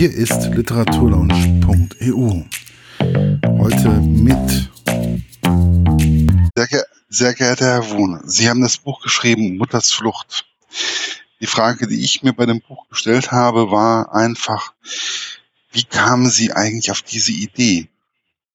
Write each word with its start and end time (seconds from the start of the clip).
Hier 0.00 0.16
ist 0.16 0.54
literaturlaunch.eu. 0.54 2.44
Heute 3.58 3.88
mit. 4.00 4.70
Sehr, 6.54 6.66
ge 6.68 6.80
sehr 7.08 7.34
geehrter 7.34 7.66
Herr 7.66 7.90
Wohne, 7.90 8.20
Sie 8.24 8.48
haben 8.48 8.62
das 8.62 8.78
Buch 8.78 9.02
geschrieben, 9.02 9.58
Mutters 9.58 9.92
Flucht. 9.92 10.46
Die 11.42 11.46
Frage, 11.46 11.86
die 11.86 12.02
ich 12.02 12.22
mir 12.22 12.32
bei 12.32 12.46
dem 12.46 12.62
Buch 12.66 12.88
gestellt 12.88 13.30
habe, 13.30 13.70
war 13.70 14.14
einfach, 14.14 14.72
wie 15.70 15.84
kamen 15.84 16.30
Sie 16.30 16.50
eigentlich 16.54 16.90
auf 16.90 17.02
diese 17.02 17.32
Idee, 17.32 17.88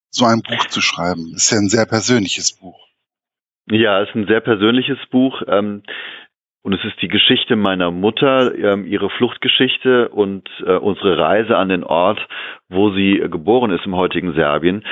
so 0.10 0.26
ein 0.26 0.42
Buch 0.42 0.66
zu 0.66 0.82
schreiben? 0.82 1.30
Das 1.34 1.44
ist 1.44 1.52
ja 1.52 1.60
ein 1.60 1.70
sehr 1.70 1.86
persönliches 1.86 2.54
Buch. 2.54 2.88
Ja, 3.68 4.02
es 4.02 4.10
ist 4.10 4.16
ein 4.16 4.26
sehr 4.26 4.42
persönliches 4.42 4.98
Buch. 5.12 5.44
Ähm, 5.48 5.84
und 6.66 6.74
es 6.74 6.84
ist 6.84 7.00
die 7.00 7.10
Geschichte 7.10 7.56
meiner 7.56 7.92
Mutter, 7.92 8.56
ähm, 8.58 8.88
ihre 8.88 9.12
Fluchtgeschichte 9.12 10.10
und 10.10 10.50
äh, 10.66 10.72
unsere 10.72 11.16
Reise 11.16 11.58
an 11.58 11.70
den 11.70 11.84
Ort, 11.84 12.28
wo 12.70 12.90
sie 12.90 13.24
geboren 13.30 13.70
ist 13.70 13.86
im 13.86 13.96
heutigen 13.96 14.34
Serbien. 14.34 14.84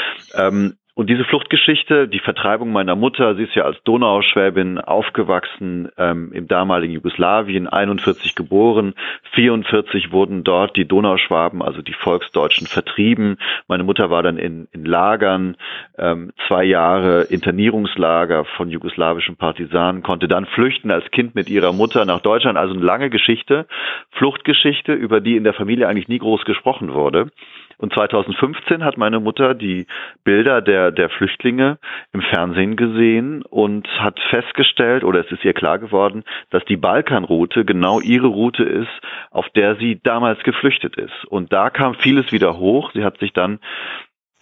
Und 0.95 1.09
diese 1.09 1.23
Fluchtgeschichte, 1.23 2.07
die 2.07 2.19
Vertreibung 2.19 2.71
meiner 2.71 2.95
Mutter, 2.95 3.33
sie 3.35 3.43
ist 3.43 3.55
ja 3.55 3.63
als 3.63 3.81
Donauschwäbin 3.83 4.77
aufgewachsen 4.77 5.89
ähm, 5.97 6.31
im 6.33 6.47
damaligen 6.47 6.93
Jugoslawien, 6.93 7.67
41 7.67 8.35
geboren, 8.35 8.93
44 9.31 10.11
wurden 10.11 10.43
dort 10.43 10.77
die 10.77 10.87
Donauschwaben, 10.87 11.63
also 11.63 11.81
die 11.81 11.93
Volksdeutschen, 11.93 12.67
vertrieben. 12.67 13.37
Meine 13.67 13.83
Mutter 13.83 14.11
war 14.11 14.21
dann 14.21 14.37
in, 14.37 14.67
in 14.71 14.85
Lagern, 14.85 15.57
ähm, 15.97 16.31
zwei 16.47 16.63
Jahre 16.63 17.23
Internierungslager 17.23 18.45
von 18.45 18.69
jugoslawischen 18.69 19.35
Partisanen, 19.35 20.03
konnte 20.03 20.27
dann 20.27 20.45
flüchten 20.45 20.91
als 20.91 21.09
Kind 21.09 21.33
mit 21.33 21.49
ihrer 21.49 21.73
Mutter 21.73 22.05
nach 22.05 22.19
Deutschland. 22.19 22.55
Also 22.55 22.75
eine 22.75 22.83
lange 22.83 23.09
Geschichte, 23.09 23.65
Fluchtgeschichte, 24.11 24.93
über 24.93 25.21
die 25.21 25.37
in 25.37 25.43
der 25.43 25.53
Familie 25.53 25.87
eigentlich 25.87 26.07
nie 26.07 26.19
groß 26.19 26.45
gesprochen 26.45 26.93
wurde. 26.93 27.31
Und 27.77 27.93
2015 27.93 28.83
hat 28.83 28.97
meine 28.97 29.19
Mutter 29.19 29.53
die 29.53 29.87
Bilder 30.23 30.61
der, 30.61 30.91
der 30.91 31.09
Flüchtlinge 31.09 31.77
im 32.11 32.21
Fernsehen 32.21 32.75
gesehen 32.75 33.43
und 33.43 33.87
hat 33.99 34.19
festgestellt, 34.29 35.03
oder 35.03 35.19
es 35.21 35.31
ist 35.31 35.43
ihr 35.43 35.53
klar 35.53 35.79
geworden, 35.79 36.23
dass 36.49 36.63
die 36.65 36.77
Balkanroute 36.77 37.65
genau 37.65 37.99
ihre 37.99 38.27
Route 38.27 38.63
ist, 38.63 38.91
auf 39.31 39.47
der 39.49 39.75
sie 39.75 39.99
damals 40.03 40.41
geflüchtet 40.43 40.95
ist. 40.95 41.25
Und 41.27 41.53
da 41.53 41.69
kam 41.69 41.95
vieles 41.95 42.31
wieder 42.31 42.57
hoch. 42.57 42.91
Sie 42.93 43.03
hat 43.03 43.17
sich 43.19 43.33
dann 43.33 43.59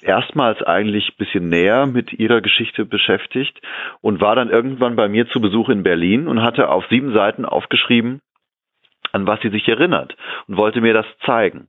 erstmals 0.01 0.61
eigentlich 0.63 1.15
bisschen 1.17 1.49
näher 1.49 1.85
mit 1.85 2.13
ihrer 2.13 2.41
Geschichte 2.41 2.85
beschäftigt 2.85 3.59
und 4.01 4.21
war 4.21 4.35
dann 4.35 4.49
irgendwann 4.49 4.95
bei 4.95 5.07
mir 5.07 5.27
zu 5.27 5.39
Besuch 5.39 5.69
in 5.69 5.83
Berlin 5.83 6.27
und 6.27 6.41
hatte 6.41 6.69
auf 6.69 6.85
sieben 6.89 7.13
Seiten 7.13 7.45
aufgeschrieben, 7.45 8.21
an 9.11 9.27
was 9.27 9.39
sie 9.41 9.49
sich 9.49 9.67
erinnert 9.67 10.15
und 10.47 10.57
wollte 10.57 10.81
mir 10.81 10.93
das 10.93 11.05
zeigen. 11.25 11.67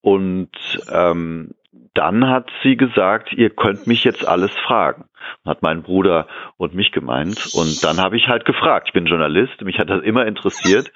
Und 0.00 0.50
ähm, 0.90 1.54
dann 1.94 2.28
hat 2.28 2.50
sie 2.62 2.76
gesagt, 2.76 3.32
ihr 3.32 3.50
könnt 3.50 3.86
mich 3.86 4.04
jetzt 4.04 4.26
alles 4.26 4.50
fragen. 4.66 5.04
Hat 5.44 5.62
mein 5.62 5.82
Bruder 5.82 6.26
und 6.56 6.74
mich 6.74 6.90
gemeint. 6.90 7.50
Und 7.54 7.84
dann 7.84 7.98
habe 7.98 8.16
ich 8.16 8.28
halt 8.28 8.44
gefragt. 8.44 8.88
Ich 8.88 8.92
bin 8.92 9.06
Journalist, 9.06 9.60
mich 9.62 9.78
hat 9.78 9.90
das 9.90 10.02
immer 10.02 10.26
interessiert. 10.26 10.90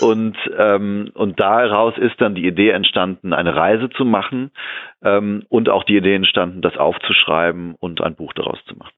Und, 0.00 0.36
ähm, 0.56 1.10
und 1.14 1.38
daraus 1.38 1.94
ist 1.98 2.20
dann 2.20 2.34
die 2.34 2.46
Idee 2.46 2.70
entstanden, 2.70 3.32
eine 3.32 3.54
Reise 3.54 3.90
zu 3.90 4.04
machen 4.04 4.50
ähm, 5.02 5.44
und 5.48 5.68
auch 5.68 5.84
die 5.84 5.96
Idee 5.96 6.14
entstanden, 6.14 6.62
das 6.62 6.76
aufzuschreiben 6.76 7.74
und 7.78 8.00
ein 8.00 8.16
Buch 8.16 8.32
daraus 8.34 8.58
zu 8.66 8.76
machen. 8.76 8.92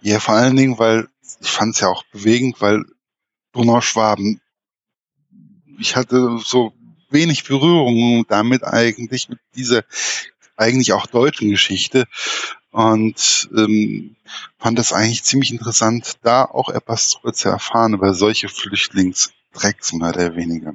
Ja, 0.00 0.20
vor 0.20 0.34
allen 0.34 0.56
Dingen, 0.56 0.78
weil 0.78 1.06
ich 1.40 1.50
fand 1.50 1.74
es 1.74 1.80
ja 1.80 1.88
auch 1.88 2.04
bewegend, 2.12 2.60
weil 2.60 2.84
Donauschwaben 3.52 4.40
ich 5.78 5.96
hatte 5.96 6.38
so 6.44 6.72
wenig 7.10 7.44
Berührung 7.44 8.24
damit 8.28 8.64
eigentlich, 8.64 9.28
mit 9.28 9.38
dieser 9.54 9.84
eigentlich 10.56 10.92
auch 10.92 11.06
deutschen 11.06 11.50
Geschichte 11.50 12.06
und 12.70 13.48
ähm, 13.56 14.16
fand 14.58 14.78
das 14.78 14.92
eigentlich 14.92 15.22
ziemlich 15.22 15.52
interessant, 15.52 16.14
da 16.22 16.44
auch 16.44 16.68
etwas 16.68 17.16
zu 17.32 17.48
erfahren 17.48 17.94
über 17.94 18.14
solche 18.14 18.48
Flüchtlings 18.48 19.32
Drecks 19.54 19.92
mehr 19.92 20.08
oder 20.10 20.34
weniger. 20.36 20.74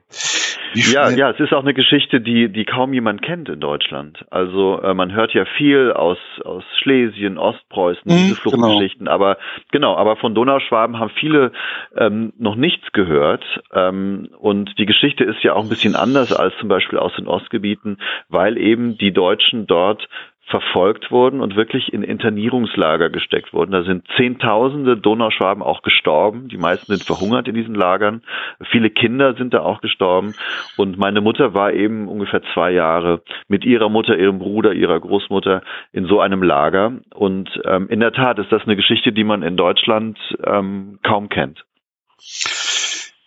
Ja, 0.74 1.10
ja, 1.10 1.30
es 1.32 1.40
ist 1.40 1.54
auch 1.54 1.64
eine 1.64 1.74
Geschichte, 1.74 2.22
die, 2.22 2.50
die 2.50 2.66
kaum 2.66 2.94
jemand 2.94 3.22
kennt 3.22 3.50
in 3.50 3.60
Deutschland. 3.60 4.26
Also 4.30 4.82
äh, 4.82 4.94
man 4.94 5.14
hört 5.14 5.34
ja 5.34 5.46
viel 5.58 5.92
aus, 5.92 6.18
aus 6.44 6.64
Schlesien, 6.82 7.38
Ostpreußen, 7.38 8.04
mhm, 8.06 8.16
diese 8.16 8.36
Fluchtgeschichten, 8.36 9.06
genau. 9.06 9.12
aber 9.12 9.38
genau, 9.72 9.96
aber 9.96 10.16
von 10.16 10.36
Donauschwaben 10.36 11.00
haben 11.00 11.12
viele 11.20 11.52
ähm, 11.96 12.34
noch 12.38 12.56
nichts 12.56 12.92
gehört. 12.92 13.44
Ähm, 13.74 14.30
und 14.40 14.78
die 14.78 14.86
Geschichte 14.86 15.24
ist 15.24 15.44
ja 15.44 15.54
auch 15.54 15.64
ein 15.64 15.70
bisschen 15.70 15.96
anders 15.96 16.34
als 16.34 16.54
zum 16.60 16.70
Beispiel 16.70 17.00
aus 17.00 17.16
den 17.16 17.28
Ostgebieten, 17.28 17.98
weil 18.30 18.58
eben 18.58 18.98
die 18.98 19.12
Deutschen 19.12 19.68
dort 19.68 20.08
verfolgt 20.50 21.12
wurden 21.12 21.42
und 21.42 21.56
wirklich 21.56 21.94
in 21.94 22.02
Internierungslager 22.02 23.10
gesteckt 23.10 23.54
wurden. 23.54 23.72
Da 23.72 23.84
sind 23.84 24.06
Zehntausende 24.18 24.98
Donauschwaben 24.98 25.62
auch 25.62 25.84
gestorben. 25.84 26.50
Die 26.50 26.58
meisten 26.58 26.92
sind 26.92 27.04
verhungert 27.04 27.48
in 27.48 27.54
diesen 27.54 27.76
Lagern. 27.76 28.24
Viele 28.72 28.90
Kinder 28.90 29.36
sind 29.36 29.54
da 29.54 29.62
auch 29.62 29.82
gestorben. 29.82 30.34
Und 30.76 30.98
meine 30.98 31.22
Mutter 31.22 31.54
war 31.54 31.74
eben 31.74 32.08
ungefähr 32.08 32.42
zwei 32.54 32.72
Jahre 32.72 33.22
mit 33.48 33.64
ihrer 33.64 33.90
Mutter, 33.90 34.18
ihrem 34.18 34.40
Bruder, 34.40 34.74
ihrer 34.74 35.00
Großmutter 35.00 35.62
in 35.92 36.06
so 36.06 36.20
einem 36.20 36.42
Lager. 36.42 36.94
Und 37.14 37.50
ähm, 37.66 37.88
in 37.90 38.00
der 38.00 38.12
Tat 38.12 38.40
ist 38.40 38.52
das 38.52 38.64
eine 38.64 38.76
Geschichte, 38.76 39.12
die 39.12 39.24
man 39.24 39.44
in 39.44 39.56
Deutschland 39.56 40.18
ähm, 40.44 41.00
kaum 41.04 41.30
kennt. 41.30 41.64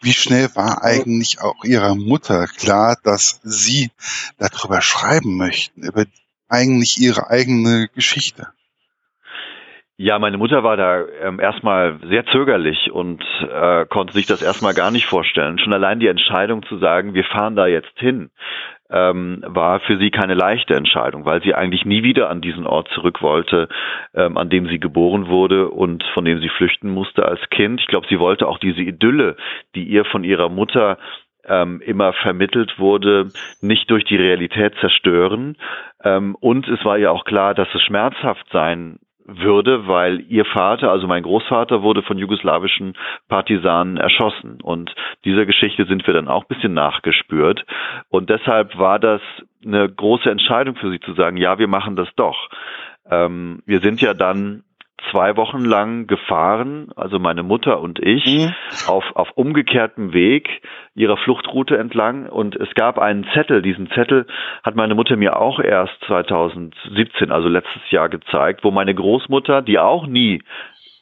Wie 0.05 0.12
schnell 0.12 0.49
war 0.56 0.82
eigentlich 0.82 1.41
auch 1.41 1.62
Ihrer 1.62 1.94
Mutter 1.94 2.47
klar, 2.49 2.97
dass 3.05 3.41
Sie 3.44 3.93
darüber 4.37 4.82
schreiben 4.82 5.37
möchten, 5.37 5.84
über 5.84 6.05
eigentlich 6.53 7.01
ihre 7.01 7.31
eigene 7.31 7.89
Geschichte? 7.95 8.49
Ja, 9.97 10.19
meine 10.19 10.39
Mutter 10.39 10.65
war 10.65 10.77
da 10.77 11.05
ähm, 11.23 11.39
erstmal 11.39 11.99
sehr 12.09 12.27
zögerlich 12.27 12.91
und 12.91 13.23
äh, 13.43 13.87
konnte 13.87 14.13
sich 14.15 14.27
das 14.27 14.43
erstmal 14.43 14.75
gar 14.75 14.91
nicht 14.91 15.07
vorstellen. 15.07 15.59
Schon 15.59 15.73
allein 15.73 16.01
die 16.01 16.09
Entscheidung 16.09 16.65
zu 16.65 16.79
sagen, 16.79 17.15
wir 17.15 17.25
fahren 17.25 17.57
da 17.57 17.67
jetzt 17.67 17.97
hin, 17.99 18.31
ähm, 18.91 19.45
war 19.47 19.81
für 19.81 19.99
sie 19.99 20.11
keine 20.11 20.35
leichte 20.35 20.75
Entscheidung, 20.75 21.25
weil 21.25 21.43
sie 21.43 21.55
eigentlich 21.55 21.85
nie 21.85 22.03
wieder 22.03 22.31
an 22.31 22.41
diesen 22.41 22.67
Ort 22.67 22.89
zurück 22.95 23.23
wollte, 23.23 23.69
ähm, 24.15 24.37
an 24.37 24.51
dem 24.51 24.67
sie 24.67 24.81
geboren 24.81 25.29
wurde 25.29 25.69
und 25.69 26.03
von 26.15 26.25
dem 26.25 26.41
sie 26.41 26.49
flüchten 26.49 26.91
musste 26.91 27.25
als 27.25 27.41
Kind. 27.51 27.81
Ich 27.81 27.87
glaube, 27.87 28.07
sie 28.09 28.19
wollte 28.19 28.49
auch 28.49 28.59
diese 28.59 28.81
Idylle, 28.81 29.37
die 29.75 29.85
ihr 29.85 30.05
von 30.05 30.25
ihrer 30.25 30.49
Mutter 30.49 30.99
ähm, 31.47 31.81
immer 31.85 32.13
vermittelt 32.13 32.79
wurde, 32.79 33.29
nicht 33.61 33.91
durch 33.91 34.05
die 34.05 34.17
Realität 34.17 34.75
zerstören. 34.81 35.57
Ähm, 36.03 36.37
und 36.41 36.69
es 36.69 36.85
war 36.85 36.99
ja 36.99 37.11
auch 37.11 37.25
klar, 37.25 37.55
dass 37.55 37.69
es 37.75 37.83
schmerzhaft 37.83 38.47
sein 38.53 38.99
würde, 39.25 39.87
weil 39.87 40.21
ihr 40.29 40.45
Vater, 40.45 40.91
also 40.91 41.07
mein 41.07 41.23
Großvater, 41.23 41.83
wurde 41.83 42.03
von 42.03 42.19
jugoslawischen 42.19 42.95
Partisanen 43.29 43.97
erschossen. 43.97 44.61
Und 44.63 44.95
dieser 45.25 45.47
Geschichte 45.47 45.85
sind 45.85 46.07
wir 46.07 46.15
dann 46.15 46.29
auch 46.29 46.45
ein 46.45 46.55
bisschen 46.55 46.75
nachgespürt. 46.75 47.65
Und 48.09 48.31
deshalb 48.31 48.77
war 48.79 48.99
das 48.99 49.21
eine 49.65 49.89
große 49.89 50.31
Entscheidung 50.31 50.77
für 50.77 50.91
sie 50.91 51.01
zu 51.01 51.15
sagen, 51.15 51.37
ja, 51.37 51.59
wir 51.59 51.69
machen 51.69 51.97
das 51.97 52.09
doch. 52.17 52.49
Ähm, 53.09 53.63
wir 53.67 53.81
sind 53.81 54.01
ja 54.01 54.15
dann 54.15 54.65
zwei 55.11 55.37
Wochen 55.37 55.65
lang 55.65 56.07
gefahren, 56.07 56.91
also 56.97 57.19
meine 57.19 57.43
Mutter 57.43 57.81
und 57.81 57.99
ich, 57.99 58.25
mhm. 58.25 58.55
auf, 58.87 59.05
auf 59.15 59.31
umgekehrtem 59.35 60.13
Weg 60.13 60.63
ihrer 60.95 61.17
Fluchtroute 61.17 61.77
entlang. 61.77 62.29
Und 62.29 62.57
es 62.57 62.73
gab 62.75 62.99
einen 62.99 63.27
Zettel. 63.35 63.62
Diesen 63.62 63.91
Zettel 63.91 64.27
hat 64.62 64.77
meine 64.77 64.95
Mutter 64.95 65.17
mir 65.17 65.39
auch 65.39 65.61
erst 65.61 65.95
2017, 66.07 67.31
also 67.33 67.49
letztes 67.49 67.91
Jahr 67.91 68.09
gezeigt, 68.09 68.65
wo 68.65 68.71
meine 68.71 68.95
Großmutter, 68.95 69.62
die 69.62 69.79
auch 69.79 70.07
nie 70.07 70.43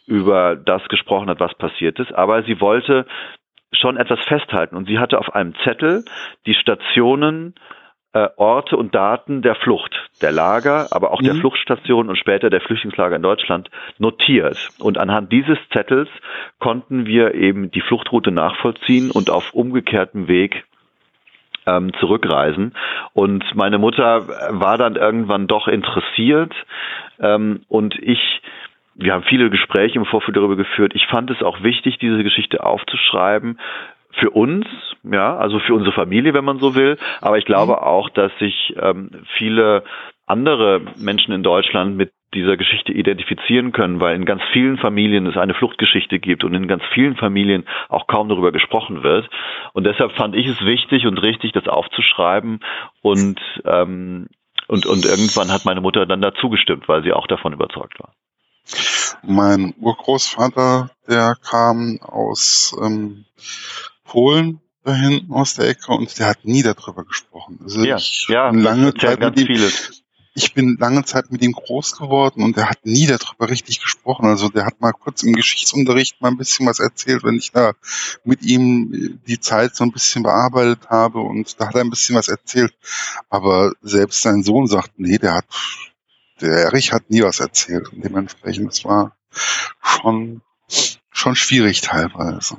über 0.07 0.57
das 0.57 0.83
gesprochen 0.89 1.31
hat, 1.31 1.39
was 1.39 1.55
passiert 1.55 2.01
ist, 2.01 2.13
aber 2.13 2.43
sie 2.43 2.61
wollte 2.61 3.07
schon 3.73 3.97
etwas 3.97 4.19
festhalten. 4.27 4.77
Und 4.77 4.87
sie 4.87 4.99
hatte 4.99 5.19
auf 5.19 5.35
einem 5.35 5.55
Zettel 5.63 6.05
die 6.47 6.55
Stationen 6.55 7.55
äh, 8.13 8.29
Orte 8.37 8.77
und 8.77 8.95
Daten 8.95 9.43
der 9.43 9.55
Flucht, 9.55 9.95
der 10.21 10.33
Lager, 10.33 10.89
aber 10.91 11.13
auch 11.13 11.21
mhm. 11.21 11.27
der 11.27 11.35
Fluchtstation 11.37 12.09
und 12.09 12.17
später 12.17 12.51
der 12.51 12.61
Flüchtlingslager 12.61 13.17
in 13.17 13.23
Deutschland 13.23 13.71
notiert. 13.99 14.71
Und 14.79 14.99
anhand 14.99 15.33
dieses 15.33 15.59
Zettels 15.73 16.09
konnten 16.59 17.07
wir 17.07 17.35
eben 17.35 17.71
die 17.71 17.81
Fluchtroute 17.81 18.33
nachvollziehen 18.33 19.11
und 19.11 19.31
auf 19.31 19.55
umgekehrtem 19.55 20.27
Weg 20.27 20.65
ähm, 21.67 21.93
zurückreisen. 22.01 22.75
Und 23.13 23.45
meine 23.55 23.79
Mutter 23.79 24.27
war 24.61 24.79
dann 24.79 24.97
irgendwann 24.97 25.47
doch 25.47 25.69
interessiert 25.69 26.53
ähm, 27.21 27.63
und 27.69 27.95
ich 28.01 28.43
wir 28.97 29.15
haben 29.15 29.23
viele 29.23 29.49
Gespräche 29.49 29.99
im 29.99 30.05
Vorfeld 30.05 30.37
darüber 30.37 30.57
geführt. 30.57 30.93
Ich 30.95 31.07
fand 31.07 31.31
es 31.31 31.43
auch 31.43 31.63
wichtig, 31.63 31.97
diese 31.99 32.23
Geschichte 32.23 32.63
aufzuschreiben, 32.63 33.59
für 34.19 34.31
uns, 34.31 34.67
ja, 35.03 35.37
also 35.37 35.59
für 35.61 35.75
unsere 35.75 35.93
Familie, 35.93 36.35
wenn 36.35 36.45
man 36.45 36.59
so 36.59 36.75
will. 36.75 36.99
Aber 37.21 37.39
ich 37.39 37.45
glaube 37.45 37.73
mhm. 37.73 37.79
auch, 37.79 38.11
dass 38.11 38.33
sich 38.39 38.75
ähm, 38.81 39.11
viele 39.37 39.85
andere 40.27 40.81
Menschen 40.97 41.35
in 41.35 41.43
Deutschland 41.43 41.97
mit 41.97 42.13
dieser 42.35 42.57
Geschichte 42.57 42.93
identifizieren 42.93 43.73
können, 43.73 43.99
weil 43.99 44.15
in 44.15 44.25
ganz 44.25 44.43
vielen 44.53 44.79
Familien 44.79 45.27
es 45.27 45.37
eine 45.37 45.55
Fluchtgeschichte 45.55 46.21
gibt 46.21 46.45
und 46.45 46.55
in 46.55 46.69
ganz 46.69 46.85
vielen 46.95 47.17
Familien 47.17 47.67
auch 47.89 48.07
kaum 48.07 48.29
darüber 48.29 48.53
gesprochen 48.53 49.03
wird. 49.03 49.29
Und 49.73 49.85
deshalb 49.85 50.13
fand 50.13 50.37
ich 50.37 50.47
es 50.47 50.65
wichtig 50.65 51.07
und 51.07 51.19
richtig, 51.19 51.53
das 51.53 51.67
aufzuschreiben 51.67 52.61
und 53.03 53.41
ähm, 53.65 54.29
und, 54.69 54.87
und 54.87 55.05
irgendwann 55.05 55.51
hat 55.51 55.65
meine 55.65 55.81
Mutter 55.81 56.07
dann 56.07 56.23
dazu 56.23 56.49
gestimmt, 56.49 56.89
weil 56.89 57.03
sie 57.03 57.13
auch 57.13 57.27
davon 57.27 57.53
überzeugt 57.53 57.99
war. 57.99 58.15
Mein 59.23 59.75
Urgroßvater, 59.81 60.91
der 61.09 61.35
kam 61.43 61.99
aus 62.01 62.77
ähm, 62.81 63.25
Polen 64.11 64.61
da 64.83 64.95
hinten 64.95 65.33
aus 65.33 65.55
der 65.55 65.69
Ecke 65.69 65.93
und 65.93 66.19
der 66.19 66.27
hat 66.27 66.45
nie 66.45 66.63
darüber 66.63 67.05
gesprochen. 67.05 67.61
Also 67.63 67.85
ja, 67.85 67.97
ich 67.97 68.27
ja, 68.29 68.51
lange 68.51 68.93
Zeit 68.95 69.21
mit 69.21 69.39
ihm, 69.39 69.47
viele 69.47 69.71
ich 70.35 70.55
bin 70.55 70.77
lange 70.79 71.05
Zeit 71.05 71.31
mit 71.31 71.43
ihm 71.43 71.53
groß 71.53 71.97
geworden 71.97 72.43
und 72.43 72.57
er 72.57 72.71
hat 72.71 72.85
nie 72.85 73.07
darüber 73.07 73.51
richtig 73.51 73.81
gesprochen. 73.81 74.27
Also 74.27 74.49
der 74.49 74.65
hat 74.65 74.81
mal 74.81 74.93
kurz 74.93 75.23
im 75.23 75.35
Geschichtsunterricht 75.35 76.21
mal 76.21 76.29
ein 76.29 76.37
bisschen 76.37 76.67
was 76.67 76.81
erzählt, 76.81 77.25
wenn 77.25 77.37
ich 77.37 77.53
da 77.53 77.73
mit 78.25 78.43
ihm 78.43 79.21
die 79.27 79.41
Zeit 79.41 79.77
so 79.77 79.85
ein 79.85 79.93
bisschen 79.93 80.23
bearbeitet 80.23 80.89
habe 80.89 81.21
und 81.21 81.61
da 81.61 81.69
hat 81.69 81.75
er 81.75 81.83
ein 81.83 81.91
bisschen 81.91 82.17
was 82.17 82.29
erzählt. 82.29 82.73
Aber 83.29 83.73
selbst 83.83 84.23
sein 84.23 84.43
Sohn 84.43 84.67
sagt, 84.67 84.93
nee, 84.99 85.19
der 85.19 85.35
hat, 85.35 85.47
der 86.41 86.51
Erich 86.51 86.93
hat 86.93 87.11
nie 87.11 87.23
was 87.23 87.41
erzählt. 87.41 87.93
Und 87.93 88.05
dementsprechend, 88.05 88.73
es 88.73 88.85
war 88.85 89.17
schon, 89.83 90.43
schon 91.11 91.37
schwierig 91.37 91.81
teilweise. 91.81 92.59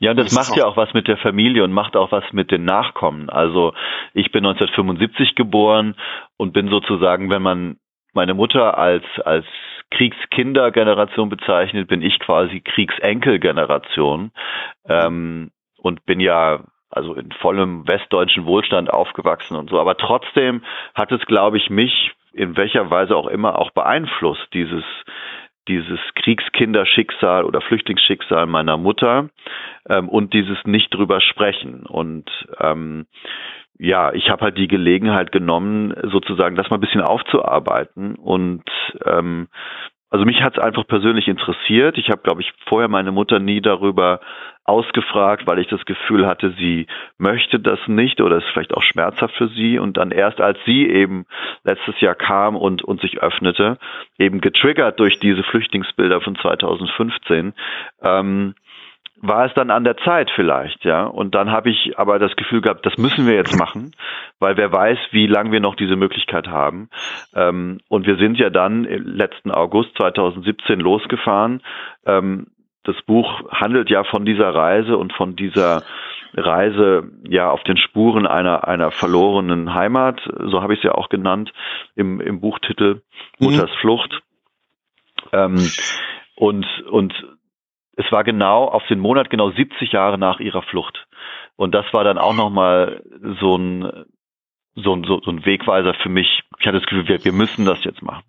Ja, 0.00 0.12
und 0.12 0.16
das, 0.16 0.34
das 0.34 0.48
macht 0.48 0.58
ja 0.58 0.66
auch 0.66 0.78
was 0.78 0.92
mit 0.94 1.08
der 1.08 1.18
Familie 1.18 1.62
und 1.62 1.72
macht 1.72 1.94
auch 1.94 2.10
was 2.10 2.24
mit 2.32 2.50
den 2.50 2.64
Nachkommen. 2.64 3.28
Also 3.28 3.74
ich 4.14 4.32
bin 4.32 4.44
1975 4.46 5.34
geboren 5.34 5.94
und 6.38 6.52
bin 6.52 6.68
sozusagen, 6.68 7.30
wenn 7.30 7.42
man 7.42 7.76
meine 8.14 8.34
Mutter 8.34 8.78
als, 8.78 9.04
als 9.24 9.44
Kriegskindergeneration 9.90 11.28
bezeichnet, 11.28 11.88
bin 11.88 12.00
ich 12.00 12.18
quasi 12.18 12.60
Kriegsenkelgeneration 12.60 14.32
ähm, 14.88 15.50
und 15.76 16.06
bin 16.06 16.20
ja 16.20 16.64
also 16.88 17.14
in 17.14 17.30
vollem 17.32 17.86
westdeutschen 17.86 18.46
Wohlstand 18.46 18.90
aufgewachsen 18.90 19.56
und 19.56 19.68
so. 19.68 19.78
Aber 19.78 19.96
trotzdem 19.96 20.62
hat 20.94 21.12
es, 21.12 21.20
glaube 21.26 21.58
ich, 21.58 21.68
mich 21.68 22.12
in 22.32 22.56
welcher 22.56 22.90
Weise 22.90 23.16
auch 23.16 23.26
immer 23.26 23.58
auch 23.58 23.70
beeinflusst, 23.72 24.48
dieses 24.54 24.84
dieses 25.70 26.00
Kriegskinderschicksal 26.16 27.44
oder 27.44 27.60
Flüchtlingsschicksal 27.60 28.46
meiner 28.46 28.76
Mutter 28.76 29.30
ähm, 29.88 30.08
und 30.08 30.34
dieses 30.34 30.58
nicht 30.64 30.92
drüber 30.92 31.20
sprechen. 31.20 31.86
Und 31.86 32.28
ähm, 32.58 33.06
ja, 33.78 34.12
ich 34.12 34.28
habe 34.28 34.42
halt 34.42 34.58
die 34.58 34.66
Gelegenheit 34.66 35.30
genommen, 35.30 35.94
sozusagen 36.10 36.56
das 36.56 36.68
mal 36.70 36.78
ein 36.78 36.82
bisschen 36.82 37.02
aufzuarbeiten 37.02 38.16
und 38.16 38.64
ähm, 39.04 39.46
also 40.10 40.24
mich 40.24 40.42
hat 40.42 40.56
es 40.56 40.62
einfach 40.62 40.86
persönlich 40.86 41.28
interessiert. 41.28 41.96
Ich 41.96 42.10
habe, 42.10 42.22
glaube 42.22 42.42
ich, 42.42 42.52
vorher 42.66 42.88
meine 42.88 43.12
Mutter 43.12 43.38
nie 43.38 43.60
darüber 43.60 44.20
ausgefragt, 44.64 45.46
weil 45.46 45.60
ich 45.60 45.68
das 45.68 45.84
Gefühl 45.84 46.26
hatte, 46.26 46.52
sie 46.58 46.86
möchte 47.16 47.58
das 47.58 47.78
nicht 47.86 48.20
oder 48.20 48.38
ist 48.38 48.48
vielleicht 48.52 48.74
auch 48.74 48.82
schmerzhaft 48.82 49.34
für 49.36 49.48
sie. 49.48 49.78
Und 49.78 49.96
dann 49.96 50.10
erst 50.10 50.40
als 50.40 50.58
sie 50.66 50.88
eben 50.88 51.26
letztes 51.64 52.00
Jahr 52.00 52.14
kam 52.16 52.56
und, 52.56 52.82
und 52.82 53.00
sich 53.00 53.22
öffnete, 53.22 53.78
eben 54.18 54.40
getriggert 54.40 54.98
durch 54.98 55.18
diese 55.20 55.44
Flüchtlingsbilder 55.44 56.20
von 56.20 56.36
2015, 56.36 57.54
ähm, 58.02 58.54
war 59.22 59.46
es 59.46 59.54
dann 59.54 59.70
an 59.70 59.84
der 59.84 59.96
Zeit 59.98 60.30
vielleicht, 60.34 60.84
ja. 60.84 61.04
Und 61.04 61.34
dann 61.34 61.50
habe 61.50 61.70
ich 61.70 61.98
aber 61.98 62.18
das 62.18 62.34
Gefühl 62.36 62.62
gehabt, 62.62 62.86
das 62.86 62.96
müssen 62.96 63.26
wir 63.26 63.34
jetzt 63.34 63.58
machen, 63.58 63.92
weil 64.38 64.56
wer 64.56 64.72
weiß, 64.72 64.98
wie 65.10 65.26
lange 65.26 65.52
wir 65.52 65.60
noch 65.60 65.74
diese 65.74 65.96
Möglichkeit 65.96 66.48
haben. 66.48 66.88
Ähm, 67.34 67.80
und 67.88 68.06
wir 68.06 68.16
sind 68.16 68.38
ja 68.38 68.50
dann 68.50 68.84
letzten 68.84 69.50
August 69.50 69.94
2017 69.96 70.80
losgefahren. 70.80 71.62
Ähm, 72.06 72.46
das 72.84 72.96
Buch 73.02 73.42
handelt 73.50 73.90
ja 73.90 74.04
von 74.04 74.24
dieser 74.24 74.54
Reise 74.54 74.96
und 74.96 75.12
von 75.12 75.36
dieser 75.36 75.82
Reise 76.34 77.10
ja 77.28 77.50
auf 77.50 77.62
den 77.64 77.76
Spuren 77.76 78.26
einer 78.26 78.66
einer 78.66 78.90
verlorenen 78.90 79.74
Heimat, 79.74 80.20
so 80.46 80.62
habe 80.62 80.74
ich 80.74 80.80
es 80.80 80.84
ja 80.84 80.92
auch 80.92 81.08
genannt 81.08 81.52
im 81.94 82.20
im 82.20 82.40
Buchtitel 82.40 83.02
mhm. 83.38 83.46
Mutters 83.46 83.70
Flucht. 83.80 84.22
Ähm, 85.32 85.56
und 86.36 86.66
und 86.90 87.12
es 88.04 88.10
war 88.12 88.24
genau 88.24 88.64
auf 88.66 88.86
den 88.88 88.98
Monat 88.98 89.30
genau 89.30 89.50
70 89.50 89.92
Jahre 89.92 90.18
nach 90.18 90.40
ihrer 90.40 90.62
Flucht. 90.62 91.06
Und 91.56 91.72
das 91.74 91.84
war 91.92 92.04
dann 92.04 92.18
auch 92.18 92.34
nochmal 92.34 93.02
so 93.40 93.56
ein, 93.56 94.06
so, 94.74 94.94
ein, 94.94 95.04
so, 95.04 95.20
so 95.20 95.30
ein 95.30 95.44
Wegweiser 95.44 95.94
für 96.02 96.08
mich. 96.08 96.42
Ich 96.58 96.66
hatte 96.66 96.78
das 96.78 96.86
Gefühl, 96.86 97.08
wir, 97.08 97.24
wir 97.24 97.32
müssen 97.32 97.64
das 97.64 97.84
jetzt 97.84 98.02
machen. 98.02 98.24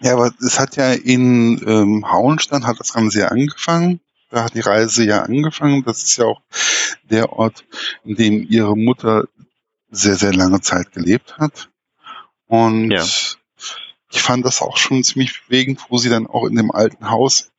Ja, 0.00 0.14
aber 0.14 0.30
es 0.40 0.58
hat 0.58 0.76
ja 0.76 0.92
in 0.92 1.62
ähm, 1.66 2.10
Hauenstein 2.10 2.66
hat 2.66 2.80
das 2.80 2.92
Ganze 2.92 3.20
ja 3.20 3.28
angefangen. 3.28 4.00
Da 4.30 4.44
hat 4.44 4.54
die 4.54 4.60
Reise 4.60 5.04
ja 5.04 5.22
angefangen. 5.22 5.84
Das 5.84 6.02
ist 6.02 6.16
ja 6.16 6.26
auch 6.26 6.42
der 7.04 7.32
Ort, 7.32 7.64
in 8.04 8.16
dem 8.16 8.46
ihre 8.48 8.76
Mutter 8.76 9.24
sehr, 9.90 10.16
sehr 10.16 10.32
lange 10.32 10.60
Zeit 10.60 10.92
gelebt 10.92 11.38
hat. 11.38 11.70
Und 12.46 12.90
ja. 12.90 13.02
ich 13.02 14.22
fand 14.22 14.44
das 14.44 14.60
auch 14.60 14.76
schon 14.76 15.04
ziemlich 15.04 15.42
bewegend, 15.46 15.80
wo 15.88 15.98
sie 15.98 16.10
dann 16.10 16.26
auch 16.26 16.46
in 16.46 16.56
dem 16.56 16.70
alten 16.70 17.10
Haus 17.10 17.52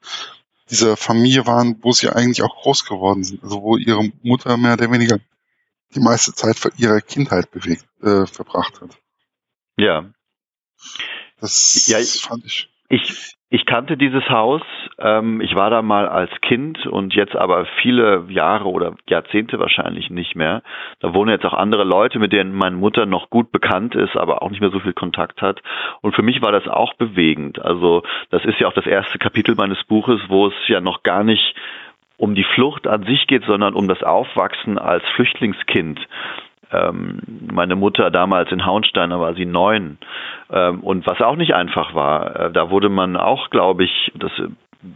dieser 0.70 0.98
Familie 0.98 1.46
waren, 1.46 1.78
wo 1.82 1.92
sie 1.92 2.10
eigentlich 2.10 2.42
auch 2.42 2.62
groß 2.62 2.86
geworden 2.86 3.24
sind. 3.24 3.44
Also 3.44 3.62
wo 3.62 3.78
ihre 3.78 4.12
Mutter 4.24 4.58
mehr 4.58 4.74
oder 4.74 4.92
weniger 4.92 5.20
die 5.94 6.00
meiste 6.00 6.34
Zeit 6.34 6.58
ihrer 6.78 7.02
Kindheit 7.02 7.52
bewegt, 7.52 7.86
äh, 8.02 8.26
verbracht 8.26 8.82
hat. 8.82 8.98
Ja. 9.78 10.12
Das 11.40 11.88
ja, 11.88 12.00
fand 12.00 12.46
ich. 12.46 12.70
Ich, 12.90 13.35
ich 13.50 13.66
kannte 13.66 13.96
dieses 13.96 14.28
Haus. 14.30 14.62
Ähm, 14.98 15.40
ich 15.40 15.56
war 15.56 15.70
da 15.70 15.82
mal 15.82 16.08
als 16.08 16.32
Kind 16.42 16.86
und 16.88 17.14
jetzt 17.14 17.36
aber 17.36 17.66
viele 17.82 18.26
Jahre 18.30 18.66
oder 18.66 18.96
Jahrzehnte 19.08 19.60
wahrscheinlich 19.60 20.10
nicht 20.10 20.36
mehr. 20.36 20.64
Da 21.00 21.14
wohnen 21.14 21.32
jetzt 21.32 21.46
auch 21.46 21.54
andere 21.54 21.84
Leute, 21.84 22.18
mit 22.20 22.34
denen 22.34 22.56
meine 22.56 22.76
Mutter 22.76 23.06
noch 23.06 23.30
gut 23.30 23.52
bekannt 23.52 23.96
ist, 23.96 24.18
aber 24.18 24.42
auch 24.42 24.50
nicht 24.50 24.62
mehr 24.62 24.72
so 24.72 24.80
viel 24.80 24.94
Kontakt 24.94 25.42
hat. 25.42 25.62
Und 26.02 26.16
für 26.16 26.24
mich 26.24 26.42
war 26.42 26.52
das 26.52 26.68
auch 26.68 26.96
bewegend. 26.96 27.64
Also 27.64 28.04
das 28.32 28.44
ist 28.46 28.60
ja 28.60 28.68
auch 28.68 28.74
das 28.74 28.88
erste 28.88 29.20
Kapitel 29.20 29.56
meines 29.56 29.84
Buches, 29.84 30.20
wo 30.28 30.48
es 30.48 30.54
ja 30.68 30.82
noch 30.82 31.04
gar 31.04 31.24
nicht 31.24 31.56
um 32.18 32.34
die 32.34 32.46
Flucht 32.56 32.88
an 32.88 33.04
sich 33.04 33.28
geht, 33.28 33.44
sondern 33.46 33.76
um 33.76 33.88
das 33.88 34.02
Aufwachsen 34.02 34.78
als 34.80 35.04
Flüchtlingskind 35.16 36.00
ähm, 36.72 37.20
meine 37.52 37.76
Mutter 37.76 38.12
damals 38.12 38.52
in 38.52 38.66
Hauenstein, 38.66 39.10
da 39.10 39.20
war 39.20 39.34
sie 39.34 39.46
neun. 39.46 39.98
Ähm, 40.52 40.82
und 40.82 41.06
was 41.08 41.22
auch 41.22 41.36
nicht 41.36 41.54
einfach 41.54 41.94
war, 41.94 42.36
äh, 42.36 42.52
da 42.52 42.70
wurde 42.70 42.90
man 42.90 43.18
auch, 43.18 43.50
glaube 43.50 43.84
ich, 43.84 44.12
das 44.16 44.32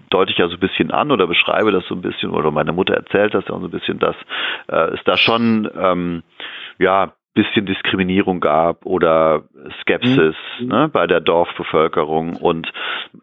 deute 0.10 0.32
ich 0.32 0.38
ja 0.38 0.48
so 0.48 0.56
ein 0.56 0.60
bisschen 0.60 0.92
an 0.92 1.12
oder 1.12 1.28
beschreibe 1.28 1.72
das 1.72 1.86
so 1.88 1.96
ein 1.96 2.02
bisschen, 2.02 2.30
oder 2.30 2.52
meine 2.52 2.74
Mutter 2.74 2.94
erzählt 2.94 3.34
das 3.34 3.46
ja 3.48 3.58
so 3.60 3.66
ein 3.66 3.72
bisschen, 3.72 4.00
dass 4.00 4.16
äh, 4.68 4.94
es 4.94 5.04
da 5.04 5.18
schon 5.18 5.70
ähm, 5.80 6.24
ja 6.78 7.14
bisschen 7.40 7.66
Diskriminierung 7.66 8.42
gab 8.42 8.86
oder 8.86 9.44
Skepsis 9.82 10.36
mhm. 10.60 10.68
ne, 10.68 10.90
bei 10.92 11.08
der 11.08 11.22
Dorfbevölkerung. 11.22 12.36
Und 12.36 12.70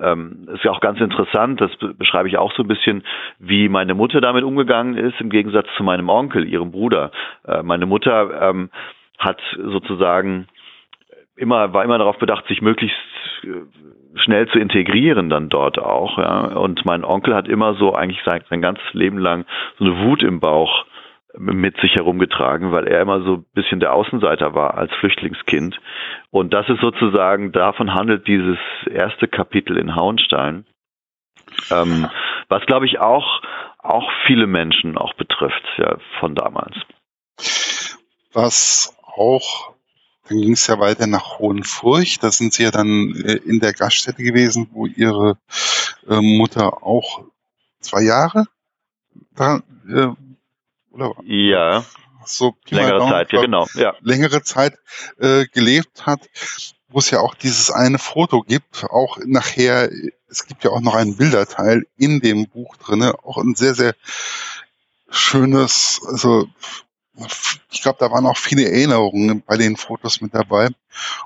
ähm, 0.00 0.48
ist 0.54 0.64
ja 0.64 0.70
auch 0.70 0.80
ganz 0.80 1.00
interessant, 1.00 1.60
das 1.60 1.70
beschreibe 1.98 2.28
ich 2.28 2.38
auch 2.38 2.52
so 2.54 2.62
ein 2.62 2.68
bisschen, 2.68 3.04
wie 3.38 3.68
meine 3.68 3.94
Mutter 3.94 4.22
damit 4.22 4.42
umgegangen 4.42 4.96
ist, 4.96 5.20
im 5.20 5.28
Gegensatz 5.28 5.66
zu 5.76 5.82
meinem 5.82 6.08
Onkel, 6.08 6.48
ihrem 6.48 6.70
Bruder. 6.70 7.10
Äh, 7.46 7.62
meine 7.62 7.84
Mutter 7.84 8.48
ähm, 8.48 8.70
hat 9.18 9.40
sozusagen 9.56 10.48
immer, 11.36 11.74
war 11.74 11.84
immer 11.84 11.98
darauf 11.98 12.18
bedacht, 12.18 12.46
sich 12.46 12.62
möglichst 12.62 12.96
äh, 13.44 14.18
schnell 14.18 14.48
zu 14.48 14.58
integrieren 14.58 15.28
dann 15.28 15.50
dort 15.50 15.78
auch. 15.78 16.16
Ja. 16.16 16.40
Und 16.56 16.86
mein 16.86 17.04
Onkel 17.04 17.34
hat 17.34 17.48
immer 17.48 17.74
so 17.74 17.92
eigentlich 17.92 18.22
sein, 18.24 18.42
sein 18.48 18.62
ganzes 18.62 18.94
Leben 18.94 19.18
lang 19.18 19.44
so 19.78 19.84
eine 19.84 19.98
Wut 20.04 20.22
im 20.22 20.40
Bauch 20.40 20.86
mit 21.38 21.76
sich 21.80 21.94
herumgetragen, 21.94 22.72
weil 22.72 22.86
er 22.86 23.00
immer 23.02 23.22
so 23.22 23.34
ein 23.34 23.46
bisschen 23.54 23.80
der 23.80 23.92
Außenseiter 23.92 24.54
war 24.54 24.76
als 24.76 24.92
Flüchtlingskind. 25.00 25.78
Und 26.30 26.52
das 26.52 26.68
ist 26.68 26.80
sozusagen, 26.80 27.52
davon 27.52 27.94
handelt 27.94 28.26
dieses 28.26 28.58
erste 28.90 29.28
Kapitel 29.28 29.76
in 29.76 29.94
Hauenstein, 29.94 30.64
ähm, 31.70 32.08
was 32.48 32.64
glaube 32.66 32.86
ich 32.86 32.98
auch, 32.98 33.42
auch 33.78 34.10
viele 34.26 34.46
Menschen 34.46 34.98
auch 34.98 35.14
betrifft, 35.14 35.62
ja, 35.78 35.96
von 36.18 36.34
damals. 36.34 36.74
Was 38.32 38.96
auch, 39.16 39.74
dann 40.28 40.40
ging 40.40 40.52
es 40.52 40.66
ja 40.66 40.78
weiter 40.80 41.06
nach 41.06 41.38
Hohenfurch, 41.38 42.18
da 42.18 42.30
sind 42.30 42.52
sie 42.52 42.64
ja 42.64 42.70
dann 42.70 43.14
äh, 43.24 43.36
in 43.36 43.60
der 43.60 43.72
Gaststätte 43.72 44.22
gewesen, 44.22 44.68
wo 44.72 44.86
ihre 44.86 45.38
äh, 46.08 46.20
Mutter 46.20 46.82
auch 46.82 47.24
zwei 47.80 48.02
Jahre 48.02 48.46
da, 49.34 49.60
äh, 49.88 50.08
oder 50.96 51.14
ja. 51.24 51.84
So 52.24 52.56
längere 52.68 52.98
Daumen, 52.98 53.12
Zeit, 53.12 53.32
ja, 53.32 53.40
genau, 53.40 53.66
ja. 53.74 53.94
Längere 54.00 54.42
Zeit 54.42 54.76
äh, 55.18 55.46
gelebt 55.46 56.06
hat, 56.06 56.28
wo 56.88 56.98
es 56.98 57.10
ja 57.10 57.20
auch 57.20 57.34
dieses 57.34 57.70
eine 57.70 57.98
Foto 57.98 58.42
gibt, 58.42 58.84
auch 58.90 59.18
nachher, 59.24 59.90
es 60.28 60.46
gibt 60.46 60.64
ja 60.64 60.70
auch 60.70 60.80
noch 60.80 60.94
einen 60.94 61.16
Bilderteil 61.16 61.86
in 61.96 62.20
dem 62.20 62.48
Buch 62.48 62.76
drinne, 62.78 63.14
auch 63.22 63.38
ein 63.38 63.54
sehr, 63.54 63.74
sehr 63.74 63.94
schönes, 65.08 66.00
also 66.08 66.48
ich 67.70 67.82
glaube, 67.82 67.98
da 68.00 68.10
waren 68.10 68.26
auch 68.26 68.36
viele 68.36 68.68
Erinnerungen 68.68 69.42
bei 69.46 69.56
den 69.56 69.76
Fotos 69.76 70.20
mit 70.20 70.34
dabei. 70.34 70.68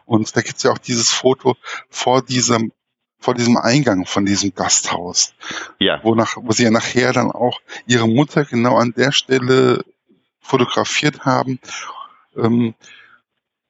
Und 0.04 0.36
da 0.36 0.40
gibt's 0.40 0.62
ja 0.62 0.70
auch 0.70 0.78
dieses 0.78 1.10
Foto 1.10 1.56
vor 1.88 2.22
diesem 2.22 2.72
vor 3.20 3.34
diesem 3.34 3.56
Eingang 3.56 4.06
von 4.06 4.24
diesem 4.24 4.54
Gasthaus. 4.54 5.34
Ja. 5.78 6.00
Wo, 6.02 6.14
nach, 6.14 6.36
wo 6.36 6.50
sie 6.52 6.64
ja 6.64 6.70
nachher 6.70 7.12
dann 7.12 7.30
auch 7.30 7.60
ihre 7.86 8.08
Mutter 8.08 8.44
genau 8.44 8.76
an 8.76 8.94
der 8.96 9.12
Stelle 9.12 9.84
fotografiert 10.40 11.24
haben, 11.24 11.60
ähm, 12.36 12.74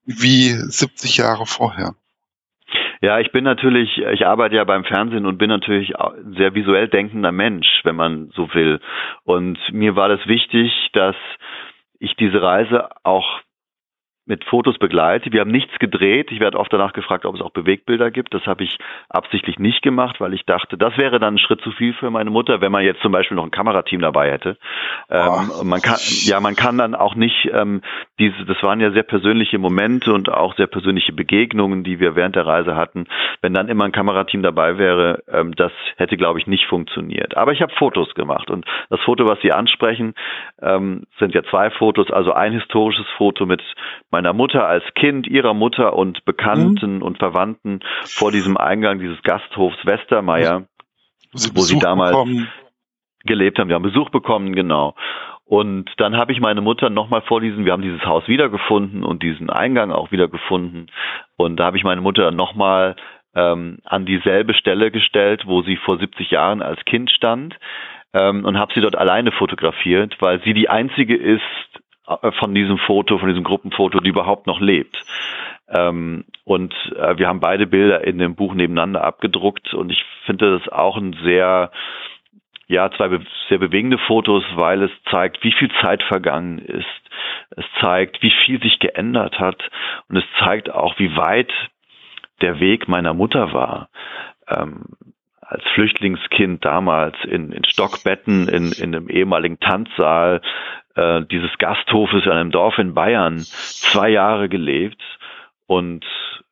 wie 0.04 0.50
70 0.50 1.18
Jahre 1.18 1.46
vorher. 1.46 1.94
Ja, 3.02 3.18
ich 3.18 3.32
bin 3.32 3.44
natürlich, 3.44 3.98
ich 3.98 4.26
arbeite 4.26 4.56
ja 4.56 4.64
beim 4.64 4.84
Fernsehen 4.84 5.26
und 5.26 5.38
bin 5.38 5.48
natürlich 5.48 5.98
ein 5.98 6.34
sehr 6.36 6.54
visuell 6.54 6.88
denkender 6.88 7.32
Mensch, 7.32 7.80
wenn 7.82 7.96
man 7.96 8.30
so 8.34 8.52
will. 8.54 8.80
Und 9.24 9.58
mir 9.72 9.96
war 9.96 10.08
das 10.08 10.26
wichtig, 10.26 10.70
dass 10.92 11.16
ich 11.98 12.14
diese 12.16 12.42
Reise 12.42 12.90
auch 13.02 13.40
mit 14.30 14.44
Fotos 14.44 14.78
begleite. 14.78 15.32
Wir 15.32 15.40
haben 15.40 15.50
nichts 15.50 15.76
gedreht. 15.80 16.30
Ich 16.30 16.38
werde 16.38 16.56
oft 16.56 16.72
danach 16.72 16.92
gefragt, 16.92 17.26
ob 17.26 17.34
es 17.34 17.40
auch 17.40 17.50
Bewegbilder 17.50 18.12
gibt. 18.12 18.32
Das 18.32 18.46
habe 18.46 18.62
ich 18.62 18.78
absichtlich 19.08 19.58
nicht 19.58 19.82
gemacht, 19.82 20.20
weil 20.20 20.34
ich 20.34 20.46
dachte, 20.46 20.78
das 20.78 20.96
wäre 20.96 21.18
dann 21.18 21.34
ein 21.34 21.38
Schritt 21.38 21.60
zu 21.62 21.72
viel 21.72 21.92
für 21.94 22.10
meine 22.10 22.30
Mutter, 22.30 22.60
wenn 22.60 22.70
man 22.70 22.84
jetzt 22.84 23.02
zum 23.02 23.10
Beispiel 23.10 23.34
noch 23.34 23.44
ein 23.44 23.50
Kamerateam 23.50 24.00
dabei 24.00 24.30
hätte. 24.30 24.56
Ähm, 25.10 25.50
man 25.64 25.82
kann, 25.82 25.98
ja, 26.22 26.38
man 26.38 26.54
kann 26.54 26.78
dann 26.78 26.94
auch 26.94 27.16
nicht 27.16 27.50
ähm, 27.52 27.82
diese, 28.20 28.44
das 28.44 28.62
waren 28.62 28.78
ja 28.78 28.92
sehr 28.92 29.02
persönliche 29.02 29.58
Momente 29.58 30.12
und 30.12 30.30
auch 30.30 30.54
sehr 30.54 30.68
persönliche 30.68 31.12
Begegnungen, 31.12 31.82
die 31.82 31.98
wir 31.98 32.14
während 32.14 32.36
der 32.36 32.46
Reise 32.46 32.76
hatten. 32.76 33.06
Wenn 33.42 33.52
dann 33.52 33.68
immer 33.68 33.84
ein 33.84 33.92
Kamerateam 33.92 34.44
dabei 34.44 34.78
wäre, 34.78 35.24
ähm, 35.28 35.56
das 35.56 35.72
hätte, 35.96 36.16
glaube 36.16 36.38
ich, 36.38 36.46
nicht 36.46 36.66
funktioniert. 36.66 37.36
Aber 37.36 37.52
ich 37.52 37.62
habe 37.62 37.72
Fotos 37.76 38.14
gemacht 38.14 38.48
und 38.48 38.64
das 38.90 39.00
Foto, 39.00 39.26
was 39.26 39.40
Sie 39.40 39.50
ansprechen, 39.52 40.14
ähm, 40.62 41.02
sind 41.18 41.34
ja 41.34 41.42
zwei 41.50 41.70
Fotos. 41.70 42.12
Also 42.12 42.32
ein 42.32 42.52
historisches 42.52 43.06
Foto 43.16 43.44
mit 43.44 43.62
meiner 44.20 44.34
Mutter 44.34 44.66
als 44.66 44.84
Kind, 44.94 45.26
ihrer 45.26 45.54
Mutter 45.54 45.94
und 45.94 46.26
Bekannten 46.26 46.96
mhm. 46.96 47.02
und 47.02 47.16
Verwandten 47.16 47.80
vor 48.04 48.30
diesem 48.30 48.58
Eingang 48.58 48.98
dieses 48.98 49.22
Gasthofs 49.22 49.78
Westermeier, 49.86 50.66
sie 51.32 51.50
wo 51.54 51.62
sie 51.62 51.78
damals 51.78 52.10
bekommen. 52.10 52.48
gelebt 53.24 53.58
haben. 53.58 53.68
Wir 53.68 53.76
haben 53.76 53.82
Besuch 53.82 54.10
bekommen, 54.10 54.54
genau. 54.54 54.94
Und 55.46 55.90
dann 55.96 56.18
habe 56.18 56.32
ich 56.32 56.40
meine 56.40 56.60
Mutter 56.60 56.90
nochmal 56.90 57.22
vor 57.22 57.40
diesem, 57.40 57.64
wir 57.64 57.72
haben 57.72 57.82
dieses 57.82 58.04
Haus 58.04 58.28
wiedergefunden 58.28 59.04
und 59.04 59.22
diesen 59.22 59.48
Eingang 59.48 59.90
auch 59.90 60.12
wiedergefunden. 60.12 60.90
Und 61.36 61.56
da 61.56 61.64
habe 61.64 61.78
ich 61.78 61.84
meine 61.84 62.02
Mutter 62.02 62.30
nochmal 62.30 62.96
ähm, 63.34 63.78
an 63.84 64.04
dieselbe 64.04 64.52
Stelle 64.52 64.90
gestellt, 64.90 65.44
wo 65.46 65.62
sie 65.62 65.76
vor 65.78 65.98
70 65.98 66.30
Jahren 66.30 66.60
als 66.60 66.84
Kind 66.84 67.10
stand 67.10 67.58
ähm, 68.12 68.44
und 68.44 68.58
habe 68.58 68.72
sie 68.74 68.82
dort 68.82 68.96
alleine 68.96 69.32
fotografiert, 69.32 70.14
weil 70.20 70.42
sie 70.42 70.52
die 70.52 70.68
einzige 70.68 71.16
ist 71.16 71.40
von 72.38 72.54
diesem 72.54 72.78
Foto, 72.78 73.18
von 73.18 73.28
diesem 73.28 73.44
Gruppenfoto, 73.44 74.00
die 74.00 74.08
überhaupt 74.08 74.46
noch 74.46 74.60
lebt. 74.60 74.96
Ähm, 75.68 76.24
und 76.44 76.74
äh, 76.96 77.16
wir 77.18 77.28
haben 77.28 77.40
beide 77.40 77.66
Bilder 77.66 78.04
in 78.04 78.18
dem 78.18 78.34
Buch 78.34 78.54
nebeneinander 78.54 79.04
abgedruckt 79.04 79.72
und 79.72 79.90
ich 79.90 80.04
finde 80.26 80.58
das 80.58 80.68
auch 80.68 80.96
ein 80.96 81.16
sehr, 81.22 81.70
ja, 82.66 82.90
zwei 82.90 83.08
be 83.08 83.24
sehr 83.48 83.58
bewegende 83.58 83.98
Fotos, 83.98 84.42
weil 84.54 84.82
es 84.82 84.90
zeigt, 85.10 85.44
wie 85.44 85.52
viel 85.52 85.70
Zeit 85.80 86.02
vergangen 86.02 86.58
ist. 86.58 86.86
Es 87.50 87.64
zeigt, 87.80 88.22
wie 88.22 88.32
viel 88.44 88.60
sich 88.60 88.78
geändert 88.80 89.38
hat 89.38 89.62
und 90.08 90.16
es 90.16 90.24
zeigt 90.40 90.70
auch, 90.70 90.98
wie 90.98 91.16
weit 91.16 91.52
der 92.40 92.58
Weg 92.58 92.88
meiner 92.88 93.14
Mutter 93.14 93.52
war. 93.52 93.88
Ähm, 94.48 94.84
als 95.50 95.64
Flüchtlingskind 95.74 96.64
damals 96.64 97.16
in, 97.24 97.50
in 97.50 97.64
Stockbetten 97.64 98.48
in, 98.48 98.70
in 98.70 98.94
einem 98.94 99.08
ehemaligen 99.10 99.58
Tanzsaal 99.58 100.42
äh, 100.94 101.22
dieses 101.22 101.50
Gasthofes 101.58 102.24
in 102.24 102.30
einem 102.30 102.52
Dorf 102.52 102.78
in 102.78 102.94
Bayern 102.94 103.38
zwei 103.38 104.10
Jahre 104.10 104.48
gelebt 104.48 105.02
und 105.66 106.04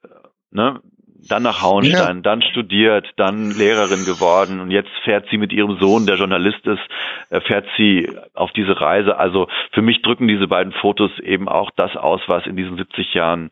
äh, 0.02 0.09
ne, 0.50 0.81
dann 1.28 1.45
nach 1.45 1.62
Hauenstein, 1.62 2.17
ja. 2.17 2.23
dann 2.23 2.43
studiert, 2.43 3.07
dann 3.17 3.52
Lehrerin 3.52 4.05
geworden 4.05 4.59
und 4.59 4.73
jetzt 4.73 4.90
fährt 5.05 5.28
sie 5.31 5.38
mit 5.38 5.52
ihrem 5.52 5.78
Sohn, 5.78 6.07
der 6.07 6.17
Journalist 6.17 6.67
ist, 6.67 6.83
äh, 7.31 7.40
fährt 7.40 7.67
sie 7.76 8.11
auf 8.35 8.50
diese 8.52 8.81
Reise. 8.81 9.17
Also 9.17 9.47
für 9.73 9.83
mich 9.83 10.02
drücken 10.02 10.26
diese 10.26 10.49
beiden 10.49 10.73
Fotos 10.73 11.11
eben 11.21 11.49
auch 11.49 11.71
das 11.76 11.95
aus, 11.97 12.21
was 12.26 12.47
in 12.47 12.57
diesen 12.57 12.76
70 12.76 13.14
Jahren 13.14 13.50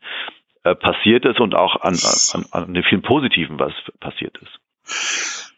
äh, 0.65 0.75
passiert 0.75 1.25
ist 1.25 1.39
und 1.39 1.55
auch 1.55 1.81
an, 1.83 1.97
an, 2.33 2.45
an 2.51 2.75
dem 2.75 2.83
vielen 2.83 3.03
Positiven, 3.03 3.61
was 3.61 3.73
passiert 4.01 4.37
ist 4.39 4.59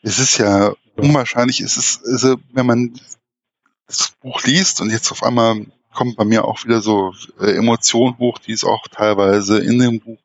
es 0.03 0.19
ist 0.19 0.39
ja 0.39 0.75
unwahrscheinlich, 0.97 1.61
es 1.61 1.77
ist, 1.77 2.07
also, 2.07 2.37
wenn 2.53 2.67
man 2.67 3.01
das 3.87 4.13
Buch 4.21 4.43
liest 4.45 4.81
und 4.81 4.91
jetzt 4.91 5.11
auf 5.11 5.23
einmal 5.23 5.67
kommt 5.93 6.17
bei 6.17 6.25
mir 6.25 6.45
auch 6.45 6.65
wieder 6.65 6.81
so 6.81 7.15
äh, 7.41 7.57
Emotionen 7.57 8.19
hoch, 8.19 8.39
die 8.39 8.53
ist 8.53 8.65
auch 8.65 8.87
teilweise 8.89 9.59
in 9.59 9.79
dem 9.79 10.01
Buch. 10.01 10.19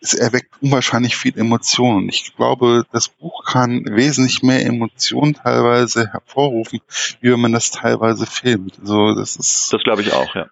Es 0.00 0.14
erweckt 0.14 0.50
unwahrscheinlich 0.60 1.16
viel 1.16 1.38
Emotionen. 1.38 2.08
Ich 2.08 2.34
glaube, 2.36 2.84
das 2.92 3.08
Buch 3.08 3.44
kann 3.44 3.84
wesentlich 3.86 4.42
mehr 4.42 4.66
Emotionen 4.66 5.34
teilweise 5.34 6.10
hervorrufen, 6.10 6.80
wie 7.20 7.32
wenn 7.32 7.40
man 7.40 7.52
das 7.52 7.70
teilweise 7.70 8.26
filmt. 8.26 8.78
Also 8.80 9.14
das 9.14 9.36
ist. 9.36 9.72
Das 9.72 9.82
glaube 9.82 10.02
ich 10.02 10.12
auch, 10.12 10.34
ja. 10.34 10.48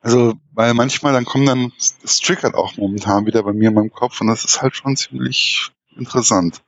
Also, 0.00 0.34
weil 0.52 0.74
manchmal 0.74 1.12
dann 1.12 1.24
kommen 1.24 1.46
dann, 1.46 1.72
das 2.02 2.18
triggert 2.20 2.54
auch 2.54 2.76
momentan 2.76 3.26
wieder 3.26 3.42
bei 3.42 3.52
mir 3.52 3.68
in 3.68 3.74
meinem 3.74 3.92
Kopf 3.92 4.20
und 4.20 4.26
das 4.28 4.44
ist 4.44 4.62
halt 4.62 4.74
schon 4.74 4.96
ziemlich 4.96 5.70
interessant. 5.96 6.62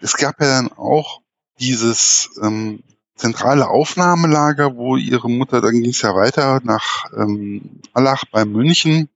Es 0.00 0.16
gab 0.16 0.40
ja 0.40 0.46
dann 0.46 0.72
auch 0.72 1.20
dieses 1.58 2.30
ähm, 2.42 2.82
zentrale 3.16 3.68
Aufnahmelager, 3.68 4.76
wo 4.76 4.96
ihre 4.96 5.28
Mutter, 5.28 5.60
dann 5.60 5.80
ging 5.80 5.90
es 5.90 6.02
ja 6.02 6.14
weiter 6.14 6.60
nach 6.62 7.06
ähm, 7.16 7.80
Allach 7.92 8.24
bei 8.30 8.44
München. 8.44 9.08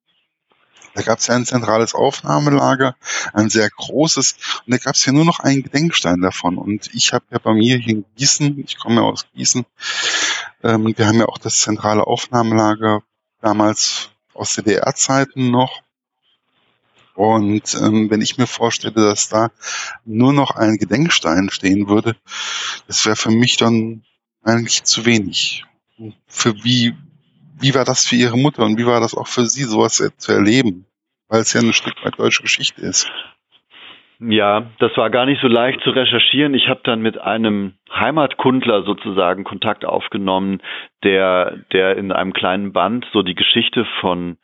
Da 0.95 1.03
gab 1.03 1.21
es 1.21 1.29
ja 1.29 1.37
ein 1.37 1.47
zentrales 1.47 1.95
Aufnahmelager, 1.95 2.97
ein 3.33 3.49
sehr 3.49 3.71
großes, 3.71 4.35
und 4.67 4.75
da 4.75 4.77
gab 4.77 4.95
es 4.95 5.07
ja 5.07 5.13
nur 5.13 5.25
noch 5.25 5.41
einen 5.41 5.63
Gedenkstein 5.63 6.21
davon. 6.21 6.59
Und 6.59 6.91
ich 6.93 7.15
habe 7.15 7.25
ja 7.31 7.39
bei 7.39 7.55
mir 7.55 7.79
hier 7.79 7.95
in 7.95 8.05
Gießen, 8.17 8.59
ich 8.59 8.79
komme 8.79 8.97
ja 8.97 9.03
aus 9.03 9.25
Gießen, 9.33 9.65
ähm, 10.63 10.93
wir 10.95 11.07
haben 11.07 11.19
ja 11.19 11.27
auch 11.27 11.39
das 11.39 11.61
zentrale 11.61 12.07
Aufnahmelager 12.07 13.03
damals 13.41 14.11
aus 14.35 14.55
DDR-Zeiten 14.55 15.51
noch. 15.51 15.82
Und 17.15 17.75
ähm, 17.75 18.11
wenn 18.11 18.23
ich 18.23 18.39
mir 18.39 18.47
vorstelle, 18.47 18.95
dass 18.95 19.29
da 19.29 19.51
nur 20.05 20.33
noch 20.33 20.57
ein 20.57 20.77
Gedenkstein 20.77 21.51
stehen 21.51 21.89
würde, 21.89 22.17
das 22.87 23.05
wäre 23.05 23.17
für 23.17 23.31
mich 23.31 23.57
dann 23.57 24.03
eigentlich 24.43 24.85
zu 24.85 25.05
wenig. 25.05 25.65
Für 26.27 26.55
wie, 26.65 26.95
wie 27.61 27.75
war 27.75 27.85
das 27.85 28.07
für 28.07 28.17
Ihre 28.17 28.39
Mutter 28.39 28.65
und 28.65 28.79
wie 28.79 28.87
war 28.87 29.01
das 29.01 29.15
auch 29.15 29.29
für 29.29 29.47
Sie, 29.47 29.65
sowas 29.65 30.03
zu 30.17 30.33
erleben? 30.33 30.87
Weil 31.29 31.41
es 31.41 31.53
ja 31.53 31.61
ein 31.61 31.73
Stück 31.73 32.03
weit 32.05 32.19
deutsche 32.19 32.43
Geschichte 32.43 32.81
ist. 32.81 33.11
Ja, 34.25 34.71
das 34.79 34.97
war 34.97 35.11
gar 35.11 35.27
nicht 35.27 35.41
so 35.41 35.49
leicht 35.49 35.81
zu 35.83 35.91
recherchieren. 35.91 36.55
Ich 36.55 36.69
habe 36.69 36.81
dann 36.85 37.03
mit 37.03 37.19
einem 37.19 37.75
Heimatkundler 37.93 38.85
sozusagen 38.85 39.43
Kontakt 39.43 39.85
aufgenommen, 39.85 40.61
der, 41.03 41.57
der 41.73 41.97
in 41.97 42.13
einem 42.13 42.33
kleinen 42.33 42.73
Band 42.73 43.05
so 43.13 43.23
die 43.23 43.35
Geschichte 43.35 43.85
von 44.01 44.39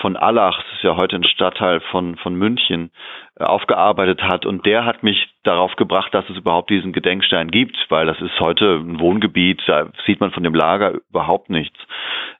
von 0.00 0.16
Allach, 0.16 0.56
das 0.56 0.76
ist 0.76 0.82
ja 0.82 0.96
heute 0.96 1.16
ein 1.16 1.24
Stadtteil 1.24 1.80
von, 1.90 2.16
von 2.16 2.34
München, 2.34 2.90
äh, 3.38 3.44
aufgearbeitet 3.44 4.22
hat. 4.22 4.46
Und 4.46 4.66
der 4.66 4.84
hat 4.84 5.02
mich 5.02 5.28
darauf 5.42 5.76
gebracht, 5.76 6.12
dass 6.14 6.28
es 6.30 6.36
überhaupt 6.36 6.70
diesen 6.70 6.92
Gedenkstein 6.92 7.50
gibt, 7.50 7.76
weil 7.88 8.06
das 8.06 8.20
ist 8.20 8.40
heute 8.40 8.76
ein 8.76 8.98
Wohngebiet, 8.98 9.62
da 9.66 9.88
sieht 10.06 10.20
man 10.20 10.32
von 10.32 10.42
dem 10.42 10.54
Lager 10.54 10.94
überhaupt 11.10 11.50
nichts. 11.50 11.78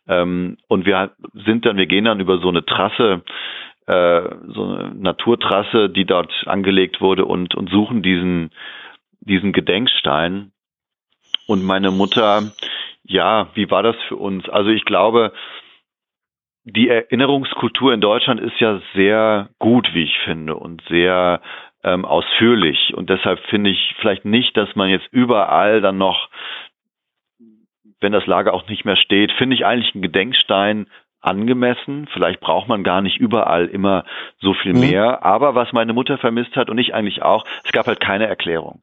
Ähm, 0.09 0.57
und 0.69 0.87
wir 0.87 1.12
sind 1.45 1.67
dann, 1.67 1.76
wir 1.76 1.87
gehen 1.87 2.05
dann 2.05 2.21
über 2.21 2.38
so 2.38 2.49
eine 2.49 2.64
Trasse, 2.64 3.23
äh, 3.87 4.23
so 4.49 4.64
eine 4.64 4.95
Naturtrasse, 4.95 5.90
die 5.90 6.05
dort 6.05 6.33
angelegt 6.47 7.00
wurde 7.00 7.26
und, 7.26 7.55
und 7.55 7.71
suchen 7.71 8.02
diesen, 8.02 8.50
diesen 9.21 9.52
Gedenkstein. 9.52 10.52
Und 11.47 11.64
meine 11.64 11.90
Mutter, 11.90 12.52
ja, 13.02 13.49
wie 13.55 13.71
war 13.71 13.83
das 13.83 13.97
für 14.09 14.17
uns? 14.17 14.49
Also 14.49 14.71
ich 14.71 14.85
glaube, 14.85 15.33
die 16.64 16.88
Erinnerungskultur 16.88 17.93
in 17.95 18.00
Deutschland 18.00 18.40
ist 18.40 18.59
ja 18.61 18.81
sehr 18.95 19.49
gut, 19.59 19.88
wie 19.95 20.05
ich 20.05 20.19
finde, 20.25 20.57
und 20.57 20.83
sehr 20.88 21.40
ähm, 21.83 22.05
ausführlich. 22.05 22.93
Und 22.95 23.09
deshalb 23.11 23.40
finde 23.47 23.71
ich 23.71 23.95
vielleicht 24.00 24.25
nicht, 24.25 24.57
dass 24.57 24.75
man 24.76 24.90
jetzt 24.90 25.09
überall 25.11 25.81
dann 25.81 25.99
noch, 25.99 26.29
wenn 28.00 28.12
das 28.12 28.26
Lager 28.26 28.52
auch 28.52 28.69
nicht 28.69 28.85
mehr 28.85 28.97
steht, 28.97 29.33
finde 29.33 29.57
ich 29.57 29.64
eigentlich 29.64 29.95
einen 29.95 30.02
Gedenkstein 30.02 30.87
angemessen. 31.21 32.09
Vielleicht 32.12 32.41
braucht 32.41 32.69
man 32.69 32.83
gar 32.83 33.00
nicht 33.00 33.19
überall 33.19 33.67
immer 33.67 34.05
so 34.41 34.55
viel 34.55 34.75
mhm. 34.75 34.81
mehr. 34.81 35.25
Aber 35.25 35.55
was 35.55 35.73
meine 35.73 35.93
Mutter 35.93 36.19
vermisst 36.19 36.57
hat 36.57 36.71
und 36.71 36.79
ich 36.79 36.95
eigentlich 36.95 37.23
auch, 37.23 37.45
es 37.65 37.73
gab 37.73 37.87
halt 37.87 38.00
keine 38.00 38.27
Erklärung. 38.27 38.83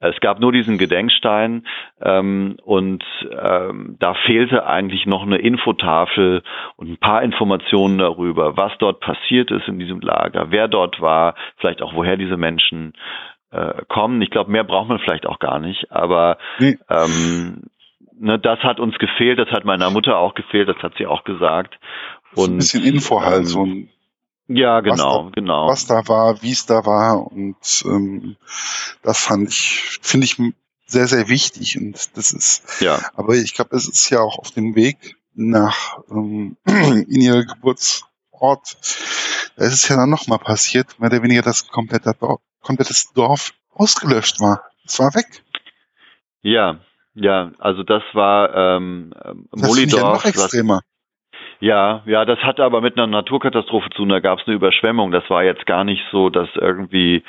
Es 0.00 0.18
gab 0.20 0.40
nur 0.40 0.52
diesen 0.52 0.78
Gedenkstein 0.78 1.66
ähm, 2.02 2.56
und 2.62 3.04
ähm, 3.30 3.96
da 3.98 4.14
fehlte 4.26 4.66
eigentlich 4.66 5.06
noch 5.06 5.22
eine 5.22 5.38
Infotafel 5.38 6.42
und 6.76 6.90
ein 6.90 6.98
paar 6.98 7.22
Informationen 7.22 7.98
darüber, 7.98 8.56
was 8.56 8.72
dort 8.78 9.00
passiert 9.00 9.50
ist 9.50 9.68
in 9.68 9.78
diesem 9.78 10.00
Lager, 10.00 10.50
wer 10.50 10.68
dort 10.68 11.00
war, 11.00 11.34
vielleicht 11.56 11.82
auch 11.82 11.94
woher 11.94 12.16
diese 12.16 12.36
Menschen 12.36 12.92
äh, 13.50 13.82
kommen. 13.88 14.20
Ich 14.22 14.30
glaube, 14.30 14.50
mehr 14.50 14.64
braucht 14.64 14.88
man 14.88 14.98
vielleicht 14.98 15.26
auch 15.26 15.38
gar 15.38 15.58
nicht. 15.58 15.90
Aber 15.90 16.38
nee. 16.58 16.78
ähm, 16.90 17.62
ne, 18.18 18.38
das 18.38 18.60
hat 18.60 18.80
uns 18.80 18.98
gefehlt, 18.98 19.38
das 19.38 19.48
hat 19.50 19.64
meiner 19.64 19.90
Mutter 19.90 20.16
auch 20.16 20.34
gefehlt, 20.34 20.68
das 20.68 20.76
hat 20.82 20.94
sie 20.98 21.06
auch 21.06 21.24
gesagt. 21.24 21.78
Und, 22.34 22.52
ein 22.52 22.56
bisschen 22.58 22.84
Info 22.84 23.20
halt, 23.22 23.46
so 23.46 23.64
ein 23.64 23.90
ja, 24.50 24.80
genau, 24.80 25.24
da, 25.24 25.30
genau. 25.34 25.68
Was 25.68 25.86
da 25.86 26.08
war, 26.08 26.42
wie 26.42 26.52
es 26.52 26.64
da 26.64 26.86
war 26.86 27.30
und 27.30 27.82
ähm, 27.84 28.36
das 29.02 29.20
fand 29.20 29.50
ich, 29.50 29.98
finde 30.00 30.24
ich 30.24 30.36
sehr, 30.86 31.06
sehr 31.06 31.28
wichtig 31.28 31.76
und 31.76 32.16
das 32.16 32.32
ist, 32.32 32.80
ja. 32.80 32.98
aber 33.14 33.34
ich 33.34 33.54
glaube, 33.54 33.76
es 33.76 33.86
ist 33.86 34.08
ja 34.08 34.20
auch 34.20 34.38
auf 34.38 34.50
dem 34.52 34.74
Weg 34.74 35.16
nach 35.34 35.98
ähm, 36.10 36.56
in 36.64 37.20
ihr 37.20 37.44
Geburtsort, 37.44 38.76
da 39.56 39.64
ist 39.64 39.74
es 39.74 39.88
ja 39.88 39.96
dann 39.96 40.08
nochmal 40.08 40.38
passiert, 40.38 40.98
mehr 40.98 41.10
oder 41.10 41.22
weniger 41.22 41.42
das 41.42 41.68
komplette 41.68 42.14
komplettes 42.60 43.12
Dorf 43.14 43.52
ausgelöscht 43.74 44.40
war. 44.40 44.62
Es 44.84 44.98
war 44.98 45.14
weg. 45.14 45.44
Ja, 46.40 46.80
ja, 47.20 47.50
also 47.58 47.82
das 47.82 48.02
war 48.12 48.54
ähm, 48.54 49.12
das 49.52 49.68
Molidorf. 49.68 50.02
Ja 50.02 50.12
noch 50.12 50.24
extremer. 50.24 50.80
Ja, 51.60 52.02
ja, 52.06 52.24
das 52.24 52.38
hatte 52.38 52.62
aber 52.62 52.80
mit 52.80 52.96
einer 52.96 53.08
Naturkatastrophe 53.08 53.90
zu 53.90 53.98
tun. 53.98 54.08
Da 54.10 54.20
gab 54.20 54.38
es 54.38 54.46
eine 54.46 54.54
Überschwemmung. 54.54 55.10
Das 55.10 55.28
war 55.28 55.42
jetzt 55.42 55.66
gar 55.66 55.82
nicht 55.82 56.02
so, 56.12 56.30
dass 56.30 56.48
irgendwie 56.54 57.24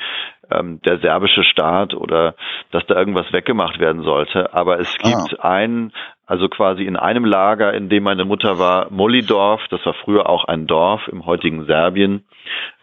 ähm, 0.52 0.80
der 0.82 1.00
serbische 1.00 1.42
Staat 1.42 1.94
oder 1.94 2.36
dass 2.70 2.86
da 2.86 2.94
irgendwas 2.94 3.32
weggemacht 3.32 3.80
werden 3.80 4.02
sollte. 4.02 4.54
Aber 4.54 4.78
es 4.78 4.96
gibt 4.98 5.40
ah. 5.40 5.50
ein, 5.50 5.92
also 6.30 6.48
quasi 6.48 6.84
in 6.84 6.94
einem 6.94 7.24
Lager, 7.24 7.74
in 7.74 7.88
dem 7.88 8.04
meine 8.04 8.24
Mutter 8.24 8.56
war, 8.56 8.86
Molidorf. 8.92 9.62
Das 9.70 9.84
war 9.84 9.94
früher 9.94 10.28
auch 10.28 10.44
ein 10.44 10.68
Dorf 10.68 11.08
im 11.08 11.26
heutigen 11.26 11.64
Serbien, 11.64 12.24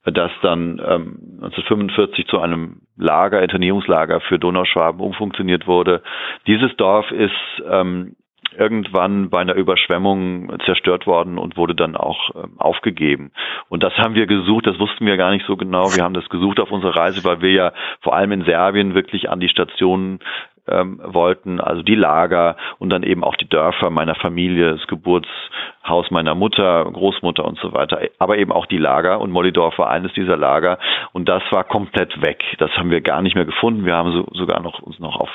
das 0.04 0.32
dann 0.42 0.82
ähm, 0.86 1.20
1945 1.42 2.28
zu 2.28 2.42
einem 2.42 2.82
Lager, 2.98 3.42
Internierungslager 3.42 4.20
für 4.20 4.38
Donauschwaben 4.38 5.00
umfunktioniert 5.00 5.66
wurde. 5.66 6.04
Dieses 6.46 6.76
Dorf 6.76 7.10
ist 7.12 7.32
ähm, 7.72 8.18
irgendwann 8.54 9.30
bei 9.30 9.40
einer 9.40 9.56
Überschwemmung 9.56 10.52
zerstört 10.66 11.08
worden 11.08 11.38
und 11.38 11.56
wurde 11.56 11.74
dann 11.74 11.96
auch 11.96 12.32
ähm, 12.36 12.56
aufgegeben. 12.58 13.32
Und 13.70 13.82
das 13.82 13.94
haben 13.94 14.16
wir 14.16 14.28
gesucht, 14.28 14.68
das 14.68 14.78
wussten 14.78 15.06
wir 15.06 15.16
gar 15.16 15.32
nicht 15.32 15.46
so 15.46 15.56
genau. 15.56 15.96
Wir 15.96 16.04
haben 16.04 16.14
das 16.14 16.28
gesucht 16.28 16.60
auf 16.60 16.70
unserer 16.70 16.98
Reise, 16.98 17.24
weil 17.24 17.40
wir 17.40 17.52
ja 17.52 17.72
vor 18.02 18.14
allem 18.14 18.34
in 18.34 18.44
Serbien 18.44 18.94
wirklich 18.94 19.30
an 19.30 19.40
die 19.40 19.48
Stationen 19.48 20.20
ähm, 20.68 21.00
wollten, 21.04 21.60
also 21.60 21.82
die 21.82 21.96
Lager 21.96 22.58
und 22.80 22.90
dann 22.90 23.04
eben 23.04 23.24
auch 23.24 23.36
die 23.36 23.48
Dörfer 23.48 23.90
meiner 23.90 24.16
Familie, 24.16 24.76
das 24.76 24.88
Geburtshaus 24.88 26.12
meiner 26.12 26.36
Mutter, 26.36 26.86
Großmutter 26.92 27.46
und 27.46 27.60
so 27.60 27.74
weiter, 27.74 28.00
aber 28.20 28.38
eben 28.38 28.52
auch 28.52 28.66
die 28.66 28.78
Lager 28.78 29.20
und 29.20 29.32
Mollidorf 29.32 29.78
war 29.78 29.90
eines 29.90 30.14
dieser 30.14 30.38
Lager 30.38 30.80
und 31.14 31.28
das 31.28 31.44
war 31.52 31.64
komplett 31.64 32.22
weg. 32.22 32.44
Das 32.60 32.72
haben 32.72 32.92
wir 32.92 33.02
gar 33.02 33.22
nicht 33.22 33.36
mehr 33.36 33.46
gefunden. 33.46 33.86
Wir 33.86 33.96
haben 33.96 34.12
so, 34.12 34.28
sogar 34.34 34.62
noch 34.62 34.80
uns 34.80 35.00
noch 35.00 35.20
auf 35.20 35.30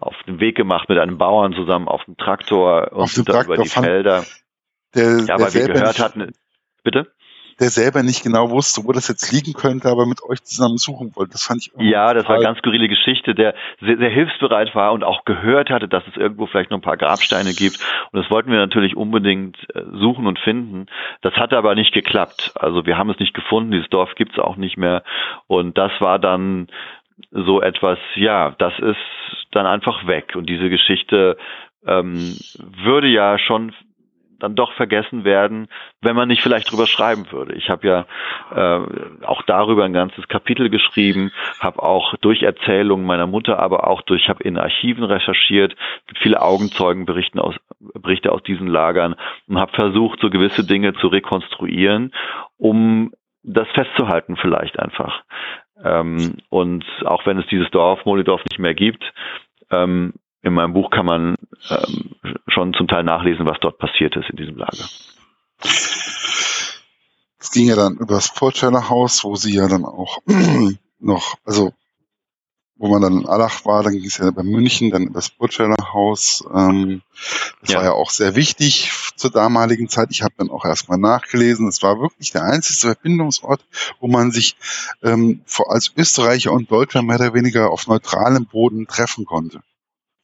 auf 0.00 0.14
den 0.26 0.40
Weg 0.40 0.56
gemacht 0.56 0.88
mit 0.88 0.98
einem 0.98 1.18
Bauern 1.18 1.52
zusammen 1.54 1.88
auf 1.88 2.04
dem 2.04 2.16
Traktor 2.16 2.92
und 2.92 3.08
sind 3.08 3.28
dann 3.28 3.44
über 3.44 3.56
die 3.56 3.68
Felder. 3.68 4.24
Der, 4.94 5.18
ja, 5.26 5.40
weil 5.40 5.52
wir 5.54 5.66
gehört 5.66 5.98
hatten. 5.98 6.32
Bitte? 6.82 7.12
Der 7.60 7.68
selber 7.68 8.02
nicht 8.02 8.22
genau 8.22 8.50
wusste, 8.50 8.82
wo 8.84 8.92
das 8.92 9.08
jetzt 9.08 9.32
liegen 9.32 9.52
könnte, 9.52 9.88
aber 9.88 10.06
mit 10.06 10.22
euch 10.22 10.42
zusammen 10.44 10.76
suchen 10.76 11.12
wollte. 11.14 11.32
Das 11.32 11.44
fand 11.44 11.62
ich 11.62 11.72
Ja, 11.78 12.14
das 12.14 12.24
war 12.28 12.36
eine 12.36 12.44
ganz 12.44 12.58
skurrile 12.58 12.88
Geschichte, 12.88 13.34
der 13.34 13.54
sehr, 13.80 13.98
sehr 13.98 14.10
hilfsbereit 14.10 14.74
war 14.74 14.92
und 14.92 15.02
auch 15.02 15.24
gehört 15.24 15.70
hatte, 15.70 15.88
dass 15.88 16.06
es 16.06 16.16
irgendwo 16.16 16.46
vielleicht 16.46 16.70
noch 16.70 16.78
ein 16.78 16.82
paar 16.82 16.96
Grabsteine 16.96 17.52
gibt. 17.54 17.78
Und 18.12 18.22
das 18.22 18.30
wollten 18.30 18.50
wir 18.50 18.58
natürlich 18.58 18.96
unbedingt 18.96 19.56
äh, 19.74 19.82
suchen 19.92 20.26
und 20.26 20.38
finden. 20.38 20.86
Das 21.22 21.34
hat 21.34 21.52
aber 21.52 21.74
nicht 21.74 21.92
geklappt. 21.92 22.52
Also 22.54 22.86
wir 22.86 22.96
haben 22.96 23.10
es 23.10 23.18
nicht 23.18 23.34
gefunden, 23.34 23.72
dieses 23.72 23.88
Dorf 23.88 24.14
gibt 24.14 24.32
es 24.32 24.38
auch 24.38 24.56
nicht 24.56 24.76
mehr. 24.76 25.02
Und 25.46 25.76
das 25.76 25.92
war 26.00 26.18
dann 26.18 26.68
so 27.32 27.60
etwas, 27.60 27.98
ja, 28.14 28.54
das 28.58 28.72
ist 28.78 28.96
dann 29.50 29.66
einfach 29.66 30.06
weg. 30.06 30.34
Und 30.36 30.48
diese 30.48 30.70
Geschichte 30.70 31.36
ähm, 31.86 32.36
würde 32.84 33.08
ja 33.08 33.38
schon 33.38 33.72
dann 34.38 34.54
doch 34.54 34.72
vergessen 34.72 35.24
werden, 35.24 35.68
wenn 36.00 36.14
man 36.14 36.28
nicht 36.28 36.42
vielleicht 36.42 36.70
drüber 36.70 36.86
schreiben 36.86 37.30
würde. 37.32 37.54
Ich 37.54 37.70
habe 37.70 37.86
ja 37.86 38.06
äh, 38.54 39.24
auch 39.24 39.42
darüber 39.42 39.84
ein 39.84 39.92
ganzes 39.92 40.28
Kapitel 40.28 40.70
geschrieben, 40.70 41.32
habe 41.60 41.82
auch 41.82 42.14
durch 42.20 42.42
Erzählungen 42.42 43.06
meiner 43.06 43.26
Mutter, 43.26 43.58
aber 43.58 43.86
auch 43.86 44.02
durch, 44.02 44.28
habe 44.28 44.44
in 44.44 44.56
Archiven 44.56 45.04
recherchiert, 45.04 45.74
gibt 46.06 46.20
viele 46.20 46.40
Augenzeugenberichte 46.40 47.42
aus, 47.42 47.56
Berichte 47.80 48.32
aus 48.32 48.42
diesen 48.42 48.68
Lagern 48.68 49.16
und 49.48 49.58
habe 49.58 49.72
versucht, 49.72 50.20
so 50.20 50.30
gewisse 50.30 50.66
Dinge 50.66 50.94
zu 50.94 51.08
rekonstruieren, 51.08 52.12
um 52.56 53.12
das 53.42 53.68
festzuhalten 53.74 54.36
vielleicht 54.36 54.78
einfach. 54.78 55.22
Ähm, 55.82 56.38
und 56.48 56.84
auch 57.04 57.26
wenn 57.26 57.38
es 57.38 57.46
dieses 57.46 57.70
Dorf 57.70 58.04
Molidorf 58.04 58.42
nicht 58.48 58.58
mehr 58.58 58.74
gibt, 58.74 59.04
ähm, 59.70 60.14
in 60.42 60.54
meinem 60.54 60.72
Buch 60.72 60.90
kann 60.90 61.06
man 61.06 61.36
ähm, 61.70 62.14
schon 62.48 62.74
zum 62.74 62.88
Teil 62.88 63.04
nachlesen, 63.04 63.46
was 63.46 63.58
dort 63.60 63.78
passiert 63.78 64.16
ist 64.16 64.30
in 64.30 64.36
diesem 64.36 64.56
Lager. 64.56 64.88
Es 67.40 67.50
ging 67.52 67.68
ja 67.68 67.76
dann 67.76 67.96
über 67.96 68.14
das 68.14 68.28
Vorstellerhaus, 68.28 69.24
wo 69.24 69.36
sie 69.36 69.54
ja 69.54 69.68
dann 69.68 69.84
auch 69.84 70.18
noch, 70.98 71.34
also 71.44 71.72
wo 72.78 72.88
man 72.88 73.02
dann 73.02 73.20
in 73.20 73.26
Allach 73.26 73.64
war, 73.64 73.82
dann 73.82 73.94
ging 73.94 74.04
es 74.04 74.18
ja 74.18 74.30
bei 74.30 74.44
München, 74.44 74.90
dann 74.90 75.12
das 75.12 75.30
Burtscheller 75.30 75.74
Ähm, 76.54 77.02
das 77.60 77.70
ja. 77.70 77.78
war 77.78 77.84
ja 77.84 77.92
auch 77.92 78.10
sehr 78.10 78.36
wichtig 78.36 78.92
zur 79.16 79.30
damaligen 79.30 79.88
Zeit. 79.88 80.08
Ich 80.12 80.22
habe 80.22 80.34
dann 80.38 80.50
auch 80.50 80.64
erstmal 80.64 80.98
nachgelesen. 80.98 81.66
Es 81.66 81.82
war 81.82 82.00
wirklich 82.00 82.30
der 82.30 82.44
einzige 82.44 82.94
Verbindungsort, 82.94 83.64
wo 83.98 84.06
man 84.06 84.30
sich 84.30 84.56
ähm, 85.02 85.42
als 85.66 85.92
Österreicher 85.96 86.52
und 86.52 86.70
Deutscher 86.70 87.02
mehr 87.02 87.16
oder 87.16 87.34
weniger 87.34 87.70
auf 87.70 87.88
neutralem 87.88 88.46
Boden 88.46 88.86
treffen 88.86 89.24
konnte. 89.24 89.60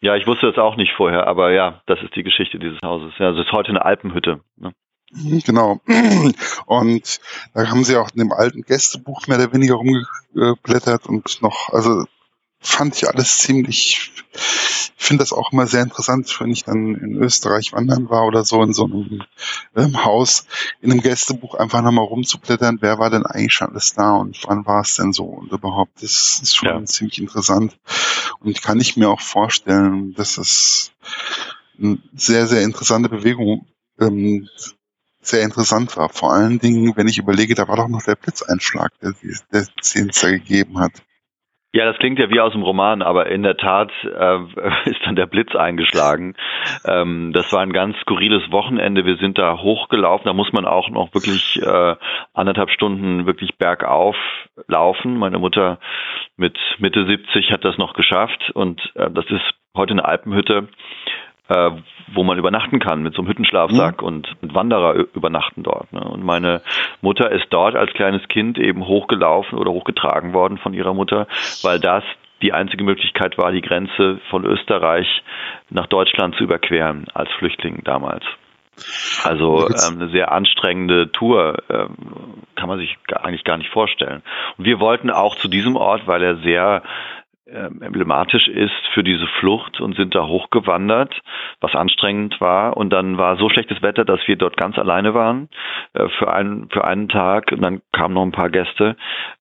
Ja, 0.04 0.16
ich 0.16 0.26
wusste 0.26 0.48
das 0.48 0.58
auch 0.58 0.76
nicht 0.76 0.92
vorher, 0.98 1.26
aber 1.26 1.52
ja, 1.52 1.80
das 1.86 1.98
ist 2.02 2.14
die 2.14 2.24
Geschichte 2.24 2.58
dieses 2.58 2.78
Hauses. 2.84 3.14
Ja, 3.18 3.30
es 3.30 3.38
ist 3.38 3.50
heute 3.52 3.70
eine 3.70 3.86
Alpenhütte. 3.86 4.42
Ne? 4.56 4.74
Mhm, 5.10 5.40
genau. 5.46 5.80
Und 6.66 7.20
da 7.54 7.70
haben 7.70 7.84
sie 7.84 7.96
auch 7.96 8.10
in 8.10 8.18
dem 8.18 8.30
alten 8.30 8.64
Gästebuch 8.64 9.26
mehr 9.28 9.38
oder 9.38 9.54
weniger 9.54 9.76
rumgeblättert 9.76 11.06
und 11.06 11.40
noch, 11.40 11.70
also 11.72 12.04
fand 12.64 12.96
ich 12.96 13.08
alles 13.08 13.38
ziemlich, 13.38 14.10
ich 14.32 14.92
finde 14.96 15.22
das 15.22 15.32
auch 15.32 15.52
immer 15.52 15.66
sehr 15.66 15.82
interessant, 15.82 16.34
wenn 16.40 16.50
ich 16.50 16.64
dann 16.64 16.94
in 16.94 17.16
Österreich 17.16 17.72
wandern 17.72 18.08
war 18.08 18.26
oder 18.26 18.44
so 18.44 18.62
in 18.62 18.72
so 18.72 18.84
einem 18.84 19.22
ähm, 19.76 20.04
Haus, 20.04 20.46
in 20.80 20.90
einem 20.90 21.02
Gästebuch 21.02 21.54
einfach 21.54 21.82
nochmal 21.82 22.06
rumzublättern, 22.06 22.78
wer 22.80 22.98
war 22.98 23.10
denn 23.10 23.26
eigentlich 23.26 23.52
schon 23.52 23.68
alles 23.68 23.92
da 23.94 24.16
und 24.16 24.38
wann 24.46 24.66
war 24.66 24.80
es 24.80 24.96
denn 24.96 25.12
so 25.12 25.24
und 25.24 25.52
überhaupt, 25.52 26.02
das 26.02 26.40
ist 26.42 26.56
schon 26.56 26.68
ja. 26.68 26.84
ziemlich 26.84 27.18
interessant 27.18 27.78
und 28.40 28.62
kann 28.62 28.80
ich 28.80 28.96
mir 28.96 29.10
auch 29.10 29.20
vorstellen, 29.20 30.14
dass 30.14 30.38
es 30.38 30.92
eine 31.78 31.98
sehr, 32.14 32.46
sehr 32.46 32.62
interessante 32.62 33.08
Bewegung 33.08 33.66
ähm, 34.00 34.48
sehr 35.20 35.42
interessant 35.42 35.96
war. 35.96 36.08
Vor 36.08 36.32
allen 36.32 36.58
Dingen, 36.58 36.96
wenn 36.96 37.08
ich 37.08 37.18
überlege, 37.18 37.54
da 37.54 37.66
war 37.68 37.76
doch 37.76 37.88
noch 37.88 38.02
der 38.02 38.16
Blitzeinschlag, 38.16 38.92
der, 39.00 39.14
der 39.52 39.66
es 39.82 40.20
da 40.20 40.30
gegeben 40.30 40.78
hat. 40.78 40.92
Ja, 41.74 41.86
das 41.86 41.98
klingt 41.98 42.20
ja 42.20 42.30
wie 42.30 42.38
aus 42.38 42.52
dem 42.52 42.62
Roman, 42.62 43.02
aber 43.02 43.26
in 43.26 43.42
der 43.42 43.56
Tat 43.56 43.90
äh, 44.04 44.38
ist 44.88 45.00
dann 45.04 45.16
der 45.16 45.26
Blitz 45.26 45.56
eingeschlagen. 45.56 46.36
Ähm, 46.86 47.32
das 47.32 47.52
war 47.52 47.62
ein 47.62 47.72
ganz 47.72 47.96
skurriles 47.98 48.52
Wochenende. 48.52 49.04
Wir 49.04 49.16
sind 49.16 49.38
da 49.38 49.58
hochgelaufen. 49.58 50.26
Da 50.26 50.34
muss 50.34 50.52
man 50.52 50.66
auch 50.66 50.88
noch 50.88 51.12
wirklich 51.14 51.60
äh, 51.60 51.96
anderthalb 52.32 52.70
Stunden 52.70 53.26
wirklich 53.26 53.58
bergauf 53.58 54.14
laufen. 54.68 55.18
Meine 55.18 55.40
Mutter 55.40 55.80
mit 56.36 56.56
Mitte 56.78 57.06
70 57.06 57.50
hat 57.50 57.64
das 57.64 57.76
noch 57.76 57.94
geschafft 57.94 58.52
und 58.54 58.80
äh, 58.94 59.10
das 59.10 59.24
ist 59.30 59.42
heute 59.76 59.94
eine 59.94 60.04
Alpenhütte 60.04 60.68
äh, 61.48 61.70
wo 62.12 62.24
man 62.24 62.38
übernachten 62.38 62.80
kann 62.80 63.02
mit 63.02 63.14
so 63.14 63.20
einem 63.20 63.28
Hüttenschlafsack 63.28 64.00
mhm. 64.00 64.06
und, 64.06 64.36
und 64.40 64.54
Wanderer 64.54 64.94
übernachten 65.14 65.62
dort. 65.62 65.92
Ne? 65.92 66.00
Und 66.00 66.24
meine 66.24 66.62
Mutter 67.02 67.30
ist 67.30 67.46
dort 67.50 67.76
als 67.76 67.92
kleines 67.92 68.26
Kind 68.28 68.58
eben 68.58 68.86
hochgelaufen 68.86 69.58
oder 69.58 69.70
hochgetragen 69.70 70.32
worden 70.32 70.58
von 70.58 70.74
ihrer 70.74 70.94
Mutter, 70.94 71.26
weil 71.62 71.80
das 71.80 72.04
die 72.42 72.52
einzige 72.52 72.84
Möglichkeit 72.84 73.38
war, 73.38 73.52
die 73.52 73.62
Grenze 73.62 74.20
von 74.30 74.44
Österreich 74.44 75.06
nach 75.70 75.86
Deutschland 75.86 76.34
zu 76.36 76.44
überqueren 76.44 77.06
als 77.14 77.30
Flüchtling 77.38 77.82
damals. 77.84 78.24
Also 79.22 79.68
ähm, 79.68 80.00
eine 80.00 80.10
sehr 80.10 80.32
anstrengende 80.32 81.10
Tour 81.12 81.62
ähm, 81.70 81.96
kann 82.56 82.68
man 82.68 82.78
sich 82.78 82.96
eigentlich 83.14 83.44
gar 83.44 83.56
nicht 83.56 83.70
vorstellen. 83.70 84.22
Und 84.58 84.64
wir 84.64 84.80
wollten 84.80 85.10
auch 85.10 85.36
zu 85.36 85.48
diesem 85.48 85.76
Ort, 85.76 86.06
weil 86.06 86.22
er 86.22 86.36
sehr 86.36 86.82
emblematisch 87.46 88.48
ist 88.48 88.72
für 88.94 89.02
diese 89.02 89.26
Flucht 89.38 89.80
und 89.80 89.96
sind 89.96 90.14
da 90.14 90.26
hochgewandert, 90.26 91.20
was 91.60 91.74
anstrengend 91.74 92.40
war. 92.40 92.76
Und 92.76 92.90
dann 92.90 93.18
war 93.18 93.36
so 93.36 93.50
schlechtes 93.50 93.82
Wetter, 93.82 94.06
dass 94.06 94.20
wir 94.26 94.36
dort 94.36 94.56
ganz 94.56 94.78
alleine 94.78 95.12
waren 95.12 95.50
äh, 95.92 96.08
für, 96.18 96.32
einen, 96.32 96.70
für 96.70 96.84
einen 96.84 97.08
Tag. 97.08 97.52
Und 97.52 97.62
dann 97.62 97.82
kamen 97.92 98.14
noch 98.14 98.22
ein 98.22 98.32
paar 98.32 98.48
Gäste, 98.48 98.96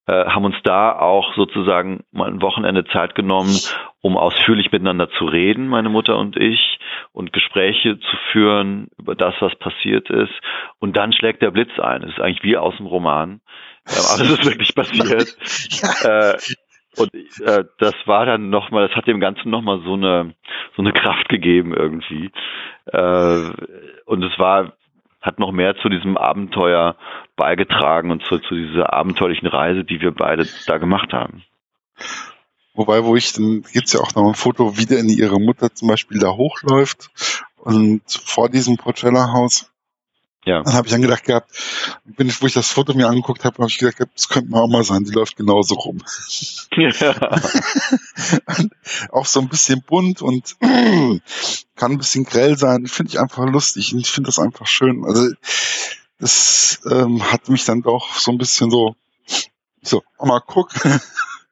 äh, 0.06 0.26
haben 0.26 0.44
uns 0.44 0.58
da 0.64 0.92
auch 0.92 1.34
sozusagen 1.36 2.04
mal 2.12 2.30
ein 2.30 2.42
Wochenende 2.42 2.84
Zeit 2.86 3.16
genommen, 3.16 3.58
um 4.02 4.18
ausführlich 4.18 4.70
miteinander 4.72 5.10
zu 5.12 5.24
reden, 5.24 5.68
meine 5.68 5.90
Mutter 5.90 6.18
und 6.18 6.36
ich, 6.36 6.80
und 7.14 7.32
Gespräche 7.32 8.00
zu 8.00 8.18
führen 8.32 8.90
über 8.98 9.16
das, 9.16 9.34
was 9.40 9.56
passiert 9.56 10.10
ist. 10.10 10.34
Und 10.80 10.98
dann 10.98 11.14
schlägt 11.14 11.42
der 11.42 11.52
Blitz 11.52 11.80
ein. 11.80 12.04
Es 12.04 12.10
ist 12.10 12.20
eigentlich 12.20 12.44
wie 12.44 12.58
aus 12.58 12.76
dem 12.76 12.86
Roman. 12.86 13.40
aber 13.86 14.24
es 14.24 14.30
ist 14.30 14.46
wirklich 14.46 14.76
passiert. 14.76 15.38
ja. 16.04 16.32
äh, 16.32 16.38
Und 16.98 17.14
äh, 17.42 17.64
das 17.80 17.96
war 18.06 18.26
dann 18.26 18.50
nochmal, 18.50 18.88
das 18.88 18.96
hat 18.96 19.08
dem 19.08 19.20
Ganzen 19.20 19.50
nochmal 19.50 19.82
so 19.84 19.94
eine 19.94 20.36
so 20.76 20.82
eine 20.82 20.94
Kraft 20.94 21.30
gegeben 21.30 21.74
irgendwie. 21.74 22.32
Äh, 22.86 23.52
und 24.06 24.24
es 24.24 24.38
war 24.38 24.74
hat 25.22 25.40
noch 25.40 25.52
mehr 25.52 25.76
zu 25.78 25.90
diesem 25.90 26.18
Abenteuer 26.18 26.98
beigetragen 27.38 28.12
und 28.12 28.24
zu, 28.26 28.40
zu 28.40 28.56
dieser 28.56 28.92
abenteuerlichen 28.92 29.48
Reise, 29.48 29.86
die 29.86 30.02
wir 30.02 30.12
beide 30.12 30.46
da 30.68 30.78
gemacht 30.78 31.14
haben. 31.14 31.44
Wobei, 32.74 33.04
wo 33.06 33.16
ich, 33.16 33.34
dann 33.34 33.64
gibt's 33.72 33.94
ja 33.94 34.02
auch 34.02 34.14
noch 34.16 34.28
ein 34.28 34.36
Foto, 34.36 34.78
wie 34.78 34.86
denn 34.86 35.08
ihre 35.08 35.40
Mutter 35.40 35.74
zum 35.74 35.88
Beispiel 35.88 36.20
da 36.20 36.32
hochläuft 36.32 37.10
und 37.58 38.02
vor 38.08 38.50
diesem 38.50 38.78
Porcella-Haus 38.78 39.73
ja. 40.46 40.62
Dann 40.64 40.74
habe 40.74 40.88
ich 40.88 40.92
dann 40.92 41.02
gedacht 41.02 41.24
gehabt, 41.24 41.52
bin 42.06 42.28
ich, 42.28 42.42
wo 42.42 42.48
ich 42.48 42.54
das 42.54 42.70
Foto 42.70 42.94
mir 42.94 43.08
angeguckt 43.08 43.46
habe, 43.46 43.58
habe 43.60 43.70
ich 43.70 43.78
gedacht, 43.78 43.98
das 44.14 44.28
könnte 44.30 44.52
mal 44.52 44.62
auch 44.62 44.68
mal 44.68 44.84
sein, 44.84 45.04
die 45.04 45.12
läuft 45.12 45.38
genauso 45.38 45.76
rum. 45.76 46.04
Ja. 46.76 47.42
auch 49.12 49.26
so 49.26 49.40
ein 49.40 49.50
bisschen 49.50 49.82
bunt 49.82 50.22
und 50.22 50.58
kann 51.76 51.92
ein 51.92 51.98
bisschen 51.98 52.26
grell 52.26 52.58
sein. 52.58 52.88
Finde 52.88 53.12
ich 53.12 53.20
einfach 53.20 53.46
lustig 53.46 53.94
und 53.94 54.02
ich 54.02 54.10
finde 54.10 54.28
das 54.28 54.40
einfach 54.40 54.68
schön. 54.68 55.06
Also 55.06 55.30
das 56.20 56.82
ähm, 56.90 57.32
hat 57.32 57.50
mich 57.50 57.66
dann 57.66 57.82
doch 57.82 58.16
so 58.16 58.32
ein 58.32 58.38
bisschen 58.38 58.70
so, 58.70 58.96
so, 59.82 60.04
mal 60.20 60.42
guck. 60.46 60.70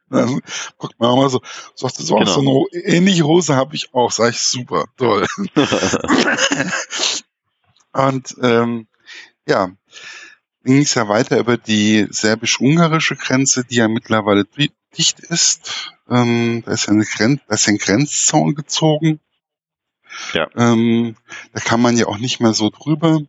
Dann 0.10 0.42
guckt 0.78 1.00
man 1.00 1.10
auch 1.10 1.16
mal 1.16 1.30
so, 1.30 1.40
sagst 1.74 2.00
du 2.00 2.04
so, 2.04 2.16
genau. 2.16 2.30
so 2.30 2.42
eine 2.42 2.84
ähnliche 2.84 3.24
Hose 3.24 3.56
habe 3.56 3.76
ich 3.76 3.94
auch, 3.94 4.12
sag 4.12 4.32
ich 4.32 4.42
super, 4.42 4.84
toll. 4.98 5.26
Und 7.94 8.36
ähm, 8.42 8.88
ja, 9.48 9.72
ging 10.64 10.82
es 10.82 10.94
ja 10.94 11.08
weiter 11.08 11.40
über 11.40 11.58
die 11.58 12.08
serbisch-ungarische 12.10 13.16
Grenze, 13.16 13.66
die 13.66 13.76
ja 13.76 13.88
mittlerweile 13.88 14.46
dicht 14.46 15.20
ist. 15.20 15.94
Ähm, 16.10 16.64
da 16.66 16.72
ist 16.72 16.88
ja 16.88 16.94
eine 16.94 17.06
Grenz, 17.06 17.42
da 17.48 17.56
ist 17.56 17.68
ein 17.68 17.78
Grenzzaun 17.78 18.56
gezogen. 18.56 19.20
Ja. 20.34 20.48
Ähm, 20.56 21.16
da 21.54 21.60
kann 21.62 21.82
man 21.82 21.98
ja 21.98 22.08
auch 22.08 22.18
nicht 22.18 22.40
mehr 22.40 22.54
so 22.54 22.70
drüber. 22.70 23.22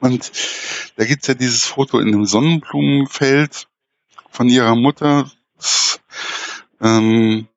Und 0.00 0.32
da 0.96 1.04
gibt's 1.04 1.26
ja 1.26 1.34
dieses 1.34 1.64
Foto 1.64 1.98
in 1.98 2.08
einem 2.08 2.26
Sonnenblumenfeld 2.26 3.68
von 4.30 4.48
ihrer 4.48 4.74
Mutter, 4.74 5.30
ähm, 6.80 7.48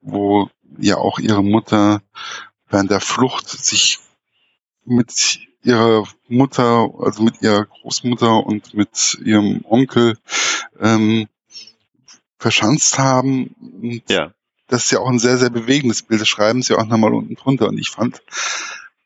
wo 0.00 0.50
ja 0.78 0.96
auch 0.96 1.18
ihre 1.18 1.42
Mutter 1.42 2.02
während 2.68 2.90
der 2.90 3.00
Flucht 3.00 3.48
sich 3.48 3.98
mit 4.88 5.40
ihrer 5.62 6.04
Mutter, 6.28 6.88
also 7.00 7.22
mit 7.22 7.42
ihrer 7.42 7.66
Großmutter 7.66 8.46
und 8.46 8.74
mit 8.74 9.18
ihrem 9.24 9.64
Onkel 9.64 10.16
ähm, 10.80 11.28
verschanzt 12.38 12.98
haben. 12.98 13.54
Und 13.82 14.02
ja. 14.08 14.32
Das 14.68 14.84
ist 14.84 14.90
ja 14.90 15.00
auch 15.00 15.08
ein 15.08 15.18
sehr, 15.18 15.38
sehr 15.38 15.50
bewegendes 15.50 16.02
Bild. 16.02 16.20
Das 16.20 16.28
schreiben 16.28 16.62
sie 16.62 16.74
auch 16.74 16.84
nochmal 16.84 17.14
unten 17.14 17.36
drunter. 17.36 17.68
Und 17.68 17.78
ich 17.78 17.88
fand 17.88 18.22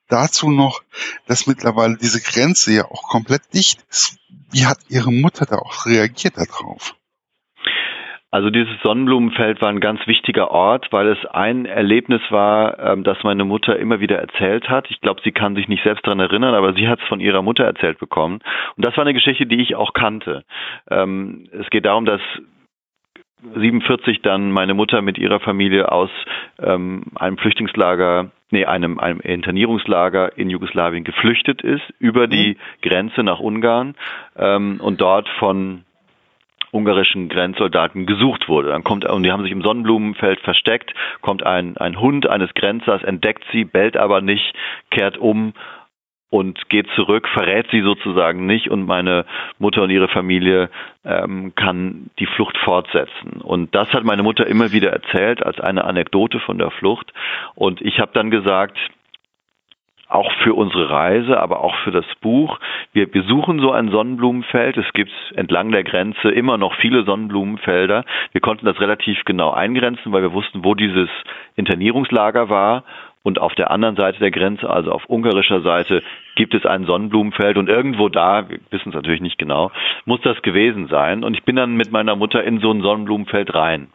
dazu 0.08 0.50
noch, 0.50 0.82
dass 1.26 1.46
mittlerweile 1.46 1.96
diese 1.96 2.20
Grenze 2.20 2.72
ja 2.72 2.84
auch 2.90 3.08
komplett 3.08 3.42
dicht 3.54 3.84
ist. 3.88 4.16
Wie 4.50 4.66
hat 4.66 4.78
ihre 4.88 5.12
Mutter 5.12 5.46
da 5.46 5.58
auch 5.58 5.86
reagiert 5.86 6.36
darauf? 6.36 6.96
Also 8.32 8.48
dieses 8.48 8.80
Sonnenblumenfeld 8.82 9.60
war 9.60 9.68
ein 9.68 9.80
ganz 9.80 10.06
wichtiger 10.06 10.50
Ort, 10.50 10.88
weil 10.90 11.08
es 11.08 11.18
ein 11.26 11.66
Erlebnis 11.66 12.22
war, 12.30 12.78
ähm, 12.78 13.04
das 13.04 13.22
meine 13.24 13.44
Mutter 13.44 13.78
immer 13.78 14.00
wieder 14.00 14.18
erzählt 14.18 14.70
hat. 14.70 14.90
Ich 14.90 15.02
glaube, 15.02 15.20
sie 15.22 15.32
kann 15.32 15.54
sich 15.54 15.68
nicht 15.68 15.84
selbst 15.84 16.06
daran 16.06 16.18
erinnern, 16.18 16.54
aber 16.54 16.72
sie 16.72 16.88
hat 16.88 16.98
es 17.02 17.08
von 17.08 17.20
ihrer 17.20 17.42
Mutter 17.42 17.64
erzählt 17.64 17.98
bekommen. 17.98 18.40
Und 18.76 18.86
das 18.86 18.96
war 18.96 19.02
eine 19.02 19.12
Geschichte, 19.12 19.44
die 19.44 19.60
ich 19.60 19.76
auch 19.76 19.92
kannte. 19.92 20.44
Ähm, 20.90 21.46
es 21.52 21.68
geht 21.68 21.84
darum, 21.84 22.06
dass 22.06 22.22
47 23.54 24.22
dann 24.22 24.50
meine 24.50 24.72
Mutter 24.72 25.02
mit 25.02 25.18
ihrer 25.18 25.40
Familie 25.40 25.92
aus 25.92 26.10
ähm, 26.58 27.04
einem 27.16 27.36
Flüchtlingslager, 27.36 28.30
nee, 28.50 28.64
einem, 28.64 28.98
einem 28.98 29.20
Internierungslager 29.20 30.38
in 30.38 30.48
Jugoslawien 30.48 31.04
geflüchtet 31.04 31.60
ist, 31.60 31.82
über 31.98 32.28
die 32.28 32.56
mhm. 32.56 32.88
Grenze 32.88 33.22
nach 33.24 33.40
Ungarn 33.40 33.94
ähm, 34.38 34.80
und 34.80 35.02
dort 35.02 35.28
von 35.38 35.84
ungarischen 36.70 37.28
Grenzsoldaten 37.28 38.06
gesucht 38.06 38.48
wurde. 38.48 38.68
Dann 38.68 38.84
kommt, 38.84 39.04
und 39.04 39.22
die 39.22 39.32
haben 39.32 39.42
sich 39.42 39.52
im 39.52 39.62
Sonnenblumenfeld 39.62 40.40
versteckt, 40.40 40.94
kommt 41.20 41.44
ein, 41.44 41.76
ein 41.76 42.00
Hund 42.00 42.26
eines 42.26 42.54
Grenzers, 42.54 43.02
entdeckt 43.02 43.44
sie, 43.52 43.64
bellt 43.64 43.96
aber 43.96 44.20
nicht, 44.20 44.54
kehrt 44.90 45.18
um 45.18 45.52
und 46.32 46.70
geht 46.70 46.88
zurück, 46.94 47.28
verrät 47.28 47.66
sie 47.70 47.82
sozusagen 47.82 48.46
nicht 48.46 48.70
und 48.70 48.86
meine 48.86 49.26
Mutter 49.58 49.82
und 49.82 49.90
ihre 49.90 50.08
Familie 50.08 50.70
ähm, 51.04 51.52
kann 51.54 52.10
die 52.18 52.24
Flucht 52.24 52.56
fortsetzen. 52.56 53.42
Und 53.42 53.74
das 53.74 53.92
hat 53.92 54.04
meine 54.04 54.22
Mutter 54.22 54.46
immer 54.46 54.72
wieder 54.72 54.90
erzählt 54.90 55.44
als 55.44 55.60
eine 55.60 55.84
Anekdote 55.84 56.40
von 56.40 56.56
der 56.56 56.70
Flucht. 56.70 57.12
Und 57.54 57.82
ich 57.82 58.00
habe 58.00 58.12
dann 58.14 58.30
gesagt, 58.30 58.78
auch 60.12 60.30
für 60.42 60.54
unsere 60.54 60.90
Reise, 60.90 61.40
aber 61.40 61.60
auch 61.64 61.74
für 61.84 61.90
das 61.90 62.04
Buch. 62.20 62.58
Wir 62.92 63.10
besuchen 63.10 63.60
so 63.60 63.72
ein 63.72 63.90
Sonnenblumenfeld. 63.90 64.76
Es 64.76 64.92
gibt 64.92 65.10
entlang 65.34 65.72
der 65.72 65.84
Grenze 65.84 66.30
immer 66.30 66.58
noch 66.58 66.74
viele 66.76 67.04
Sonnenblumenfelder. 67.04 68.04
Wir 68.32 68.40
konnten 68.40 68.66
das 68.66 68.80
relativ 68.80 69.24
genau 69.24 69.52
eingrenzen, 69.52 70.12
weil 70.12 70.22
wir 70.22 70.32
wussten, 70.32 70.64
wo 70.64 70.74
dieses 70.74 71.08
Internierungslager 71.56 72.48
war. 72.48 72.84
Und 73.24 73.38
auf 73.38 73.54
der 73.54 73.70
anderen 73.70 73.94
Seite 73.94 74.18
der 74.18 74.32
Grenze, 74.32 74.68
also 74.68 74.90
auf 74.90 75.04
ungarischer 75.06 75.60
Seite, 75.60 76.02
gibt 76.34 76.54
es 76.54 76.66
ein 76.66 76.86
Sonnenblumenfeld 76.86 77.56
und 77.56 77.68
irgendwo 77.68 78.08
da, 78.08 78.48
wir 78.48 78.58
wissen 78.70 78.88
es 78.88 78.94
natürlich 78.96 79.20
nicht 79.20 79.38
genau, 79.38 79.70
muss 80.06 80.20
das 80.22 80.42
gewesen 80.42 80.88
sein. 80.88 81.22
Und 81.22 81.34
ich 81.34 81.44
bin 81.44 81.54
dann 81.54 81.76
mit 81.76 81.92
meiner 81.92 82.16
Mutter 82.16 82.42
in 82.42 82.58
so 82.58 82.72
ein 82.72 82.82
Sonnenblumenfeld 82.82 83.54
rein. 83.54 83.88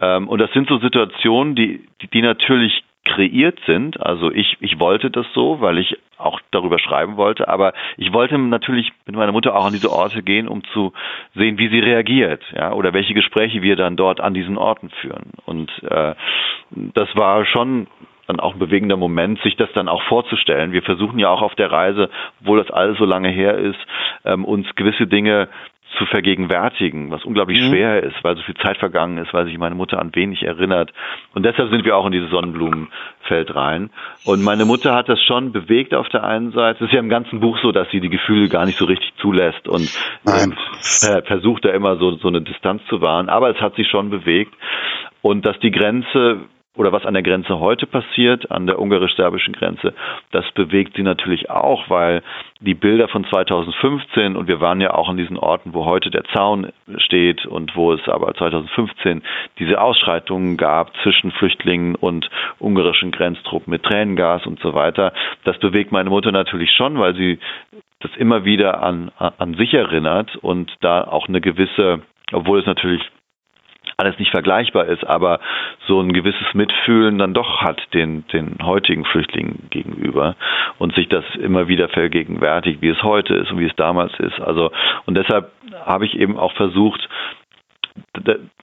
Ähm, 0.00 0.28
und 0.28 0.38
das 0.38 0.52
sind 0.52 0.68
so 0.68 0.78
Situationen, 0.78 1.54
die, 1.54 1.88
die 2.12 2.22
natürlich 2.22 2.84
kreiert 3.04 3.58
sind. 3.66 4.00
Also 4.00 4.30
ich, 4.30 4.56
ich 4.60 4.78
wollte 4.78 5.10
das 5.10 5.26
so, 5.34 5.60
weil 5.60 5.78
ich 5.78 5.98
auch 6.18 6.40
darüber 6.52 6.78
schreiben 6.78 7.16
wollte, 7.16 7.48
aber 7.48 7.72
ich 7.96 8.12
wollte 8.12 8.38
natürlich 8.38 8.92
mit 9.06 9.16
meiner 9.16 9.32
Mutter 9.32 9.56
auch 9.56 9.66
an 9.66 9.72
diese 9.72 9.90
Orte 9.90 10.22
gehen, 10.22 10.46
um 10.46 10.62
zu 10.72 10.92
sehen, 11.34 11.58
wie 11.58 11.68
sie 11.68 11.80
reagiert, 11.80 12.42
ja, 12.54 12.72
oder 12.72 12.92
welche 12.92 13.14
Gespräche 13.14 13.62
wir 13.62 13.76
dann 13.76 13.96
dort 13.96 14.20
an 14.20 14.34
diesen 14.34 14.56
Orten 14.56 14.90
führen. 15.00 15.32
Und 15.44 15.70
äh, 15.82 16.14
das 16.70 17.08
war 17.16 17.44
schon 17.44 17.88
dann 18.28 18.38
auch 18.38 18.54
ein 18.54 18.60
bewegender 18.60 18.96
Moment, 18.96 19.40
sich 19.42 19.56
das 19.56 19.72
dann 19.72 19.88
auch 19.88 20.02
vorzustellen. 20.04 20.72
Wir 20.72 20.82
versuchen 20.82 21.18
ja 21.18 21.28
auch 21.28 21.42
auf 21.42 21.56
der 21.56 21.72
Reise, 21.72 22.08
obwohl 22.40 22.58
das 22.58 22.70
alles 22.70 22.98
so 22.98 23.04
lange 23.04 23.28
her 23.28 23.58
ist, 23.58 23.78
ähm, 24.24 24.44
uns 24.44 24.72
gewisse 24.76 25.08
Dinge 25.08 25.48
zu 25.98 26.06
vergegenwärtigen, 26.06 27.10
was 27.10 27.24
unglaublich 27.24 27.60
mhm. 27.60 27.68
schwer 27.68 28.02
ist, 28.02 28.16
weil 28.22 28.36
so 28.36 28.42
viel 28.42 28.56
Zeit 28.56 28.78
vergangen 28.78 29.18
ist, 29.18 29.32
weil 29.34 29.44
sich 29.46 29.58
meine 29.58 29.74
Mutter 29.74 29.98
an 29.98 30.14
wenig 30.14 30.42
erinnert. 30.42 30.92
Und 31.34 31.44
deshalb 31.44 31.70
sind 31.70 31.84
wir 31.84 31.96
auch 31.96 32.06
in 32.06 32.12
dieses 32.12 32.30
Sonnenblumenfeld 32.30 33.54
rein. 33.54 33.90
Und 34.24 34.42
meine 34.42 34.64
Mutter 34.64 34.94
hat 34.94 35.08
das 35.08 35.20
schon 35.22 35.52
bewegt 35.52 35.94
auf 35.94 36.08
der 36.08 36.24
einen 36.24 36.52
Seite. 36.52 36.84
Es 36.84 36.90
ist 36.90 36.94
ja 36.94 37.00
im 37.00 37.08
ganzen 37.08 37.40
Buch 37.40 37.58
so, 37.62 37.72
dass 37.72 37.90
sie 37.90 38.00
die 38.00 38.10
Gefühle 38.10 38.48
gar 38.48 38.64
nicht 38.64 38.78
so 38.78 38.84
richtig 38.86 39.12
zulässt 39.18 39.68
und 39.68 39.88
äh, 40.26 41.22
versucht 41.22 41.64
da 41.64 41.70
immer 41.70 41.96
so, 41.96 42.16
so 42.16 42.28
eine 42.28 42.42
Distanz 42.42 42.82
zu 42.88 43.00
wahren. 43.00 43.28
Aber 43.28 43.50
es 43.50 43.60
hat 43.60 43.74
sie 43.76 43.84
schon 43.84 44.10
bewegt. 44.10 44.54
Und 45.20 45.46
dass 45.46 45.58
die 45.60 45.70
Grenze 45.70 46.40
oder 46.76 46.90
was 46.90 47.04
an 47.04 47.14
der 47.14 47.22
Grenze 47.22 47.60
heute 47.60 47.86
passiert, 47.86 48.50
an 48.50 48.66
der 48.66 48.78
ungarisch-serbischen 48.78 49.52
Grenze, 49.52 49.92
das 50.30 50.50
bewegt 50.52 50.94
sie 50.96 51.02
natürlich 51.02 51.50
auch, 51.50 51.90
weil 51.90 52.22
die 52.60 52.74
Bilder 52.74 53.08
von 53.08 53.24
2015 53.24 54.36
und 54.36 54.48
wir 54.48 54.60
waren 54.60 54.80
ja 54.80 54.94
auch 54.94 55.08
an 55.08 55.18
diesen 55.18 55.36
Orten, 55.36 55.74
wo 55.74 55.84
heute 55.84 56.10
der 56.10 56.24
Zaun 56.34 56.72
steht 56.96 57.44
und 57.44 57.76
wo 57.76 57.92
es 57.92 58.08
aber 58.08 58.32
2015 58.34 59.22
diese 59.58 59.80
Ausschreitungen 59.80 60.56
gab 60.56 60.96
zwischen 61.02 61.30
Flüchtlingen 61.32 61.94
und 61.94 62.30
ungarischen 62.58 63.10
Grenztruppen 63.10 63.70
mit 63.70 63.82
Tränengas 63.82 64.46
und 64.46 64.58
so 64.60 64.72
weiter. 64.72 65.12
Das 65.44 65.58
bewegt 65.58 65.92
meine 65.92 66.08
Mutter 66.08 66.32
natürlich 66.32 66.70
schon, 66.70 66.98
weil 66.98 67.14
sie 67.14 67.38
das 68.00 68.16
immer 68.16 68.44
wieder 68.44 68.82
an, 68.82 69.10
an 69.18 69.54
sich 69.54 69.74
erinnert 69.74 70.36
und 70.36 70.72
da 70.80 71.04
auch 71.04 71.28
eine 71.28 71.40
gewisse, 71.40 72.00
obwohl 72.32 72.60
es 72.60 72.66
natürlich 72.66 73.02
alles 74.02 74.18
nicht 74.18 74.30
vergleichbar 74.30 74.86
ist, 74.86 75.04
aber 75.06 75.40
so 75.86 76.00
ein 76.00 76.12
gewisses 76.12 76.54
Mitfühlen 76.54 77.18
dann 77.18 77.34
doch 77.34 77.60
hat 77.62 77.80
den, 77.94 78.26
den 78.32 78.56
heutigen 78.62 79.04
Flüchtlingen 79.04 79.68
gegenüber 79.70 80.34
und 80.78 80.94
sich 80.94 81.08
das 81.08 81.24
immer 81.36 81.68
wieder 81.68 81.88
vergegenwärtigt, 81.88 82.82
wie 82.82 82.88
es 82.88 83.02
heute 83.02 83.34
ist 83.34 83.52
und 83.52 83.60
wie 83.60 83.66
es 83.66 83.76
damals 83.76 84.12
ist. 84.18 84.40
Also, 84.40 84.72
und 85.06 85.16
deshalb 85.16 85.52
habe 85.84 86.04
ich 86.04 86.18
eben 86.18 86.36
auch 86.36 86.52
versucht, 86.54 87.08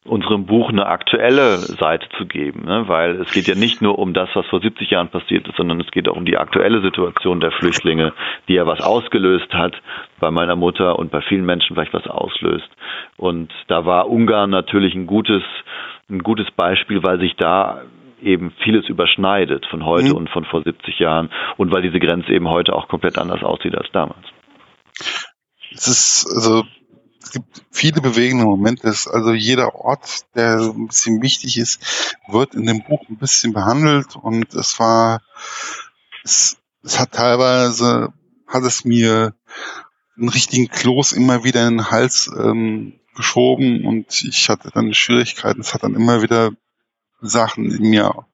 unserem 0.10 0.45
Buch 0.45 0.69
eine 0.69 0.88
aktuelle 0.88 1.58
Seite 1.58 2.08
zu 2.17 2.26
geben, 2.26 2.65
ne? 2.65 2.88
weil 2.88 3.22
es 3.22 3.32
geht 3.32 3.48
ja 3.48 3.56
nicht 3.56 3.82
nur 3.82 4.00
um 4.00 4.13
das, 4.13 4.30
was 4.34 4.45
vor 4.48 4.60
70 4.60 4.89
Jahren 4.89 5.10
passiert 5.10 5.48
ist, 5.48 5.56
sondern 5.56 5.80
es 5.80 5.91
geht 5.91 6.10
auch 6.10 6.17
um 6.17 6.26
die 6.26 6.38
aktuelle 6.38 6.82
Situation 6.82 7.39
der 7.39 7.52
Flüchtlinge, 7.52 8.13
die 8.48 8.54
ja 8.54 8.65
was 8.65 8.82
ausgelöst 8.82 9.54
hat, 9.54 9.76
bei 10.19 10.32
meiner 10.32 10.56
Mutter 10.56 10.98
und 10.98 11.12
bei 11.12 11.22
vielen 11.22 11.45
Menschen 11.45 11.76
vielleicht 11.76 11.93
was 11.93 12.08
auslöst. 12.08 12.69
Und 13.17 13.52
da 13.67 13.86
war 13.86 14.10
Ungarn 14.10 14.50
natürlich 14.50 14.95
ein 14.95 15.08
gutes, 15.08 15.43
ein 16.10 16.19
gutes 16.24 16.50
Beispiel, 16.52 17.04
weil 17.04 17.19
sich 17.19 17.36
da 17.38 17.84
eben 18.22 18.52
vieles 18.63 18.89
überschneidet 18.89 19.65
von 19.67 19.86
heute 19.86 20.10
mhm. 20.10 20.15
und 20.15 20.30
von 20.30 20.43
vor 20.45 20.63
70 20.63 21.00
Jahren 21.00 21.30
und 21.58 21.72
weil 21.74 21.82
diese 21.82 22.00
Grenze 22.00 22.34
eben 22.34 22.50
heute 22.50 22.74
auch 22.74 22.88
komplett 22.88 23.17
anders 23.17 23.43
aussieht 23.43 23.78
als 23.78 23.89
damals. 23.91 24.26
Es 25.72 25.88
ist, 25.88 26.28
also 26.36 26.63
es 27.22 27.32
gibt 27.32 27.64
viele 27.72 28.02
bewegende 28.02 28.46
Momente. 28.46 28.88
Also 28.88 29.34
jeder 29.34 29.76
Ort, 29.76 30.26
der 30.36 30.60
ein 30.60 30.88
bisschen 30.88 31.22
wichtig 31.22 31.58
ist, 31.58 32.16
wird 32.28 32.56
in 32.56 32.66
dem 32.66 32.84
Buch 32.84 33.02
ein 33.10 33.18
bisschen 33.18 33.54
behandelt 33.54 34.16
und 34.16 34.54
es 34.54 34.80
war, 34.80 35.22
es, 36.24 36.58
es 36.84 37.00
hat 37.00 37.12
teilweise, 37.12 38.14
hat 38.48 38.64
es 38.64 38.86
mir 38.86 39.36
einen 40.18 40.30
richtigen 40.30 40.70
Kloß 40.70 41.12
immer 41.14 41.44
wieder 41.44 41.68
in 41.68 41.78
den 41.78 41.92
Hals 41.92 42.30
ähm, 42.36 43.00
geschoben 43.16 43.86
und 43.86 44.24
ich 44.24 44.50
hatte 44.50 44.72
dann 44.74 44.94
Schwierigkeiten. 44.94 45.62
Es 45.62 45.74
hat 45.74 45.84
dann 45.84 45.96
immer 45.96 46.22
wieder 46.22 46.52
Sachen 47.22 47.72
in 47.72 47.90
mir 47.90 48.26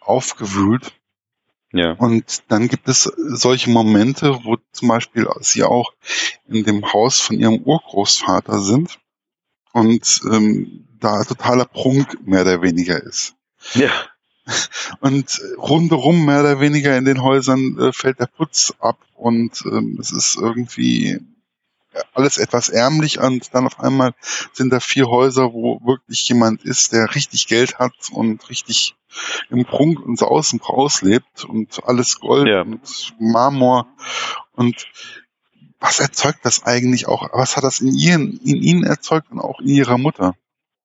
aufgewühlt. 0.00 0.92
Ja. 1.74 1.92
Und 1.94 2.44
dann 2.48 2.68
gibt 2.68 2.88
es 2.88 3.02
solche 3.02 3.68
Momente, 3.68 4.38
wo 4.44 4.56
zum 4.70 4.88
Beispiel 4.88 5.26
sie 5.40 5.64
auch 5.64 5.92
in 6.46 6.62
dem 6.62 6.92
Haus 6.92 7.20
von 7.20 7.36
ihrem 7.36 7.62
Urgroßvater 7.62 8.60
sind 8.60 9.00
und 9.72 10.20
ähm, 10.30 10.86
da 11.00 11.24
totaler 11.24 11.64
Prunk 11.64 12.24
mehr 12.24 12.42
oder 12.42 12.62
weniger 12.62 13.02
ist. 13.02 13.34
Ja. 13.74 13.90
Und 15.00 15.40
rundherum 15.56 16.26
mehr 16.26 16.40
oder 16.40 16.60
weniger 16.60 16.98
in 16.98 17.06
den 17.06 17.22
Häusern 17.22 17.78
äh, 17.78 17.92
fällt 17.94 18.20
der 18.20 18.26
Putz 18.26 18.74
ab 18.78 18.98
und 19.16 19.64
ähm, 19.64 19.96
es 19.98 20.12
ist 20.12 20.36
irgendwie 20.36 21.18
alles 22.12 22.38
etwas 22.38 22.68
ärmlich 22.68 23.18
und 23.18 23.54
dann 23.54 23.66
auf 23.66 23.80
einmal 23.80 24.14
sind 24.52 24.72
da 24.72 24.80
vier 24.80 25.06
Häuser, 25.06 25.52
wo 25.52 25.80
wirklich 25.84 26.28
jemand 26.28 26.64
ist, 26.64 26.92
der 26.92 27.14
richtig 27.14 27.46
Geld 27.46 27.78
hat 27.78 27.94
und 28.12 28.48
richtig 28.48 28.94
im 29.50 29.64
Prunk 29.64 30.00
und 30.00 30.18
Saus 30.18 30.52
und 30.52 30.62
Braus 30.62 31.02
lebt 31.02 31.44
und 31.44 31.84
alles 31.84 32.18
Gold 32.20 32.48
ja. 32.48 32.62
und 32.62 33.14
Marmor 33.18 33.86
und 34.52 34.86
was 35.80 36.00
erzeugt 36.00 36.40
das 36.44 36.64
eigentlich 36.64 37.06
auch? 37.08 37.28
Was 37.32 37.56
hat 37.56 37.64
das 37.64 37.80
in 37.80 37.94
ihnen, 37.94 38.40
in 38.42 38.56
ihnen 38.56 38.84
erzeugt 38.84 39.30
und 39.30 39.38
auch 39.38 39.60
in 39.60 39.68
ihrer 39.68 39.98
Mutter? 39.98 40.34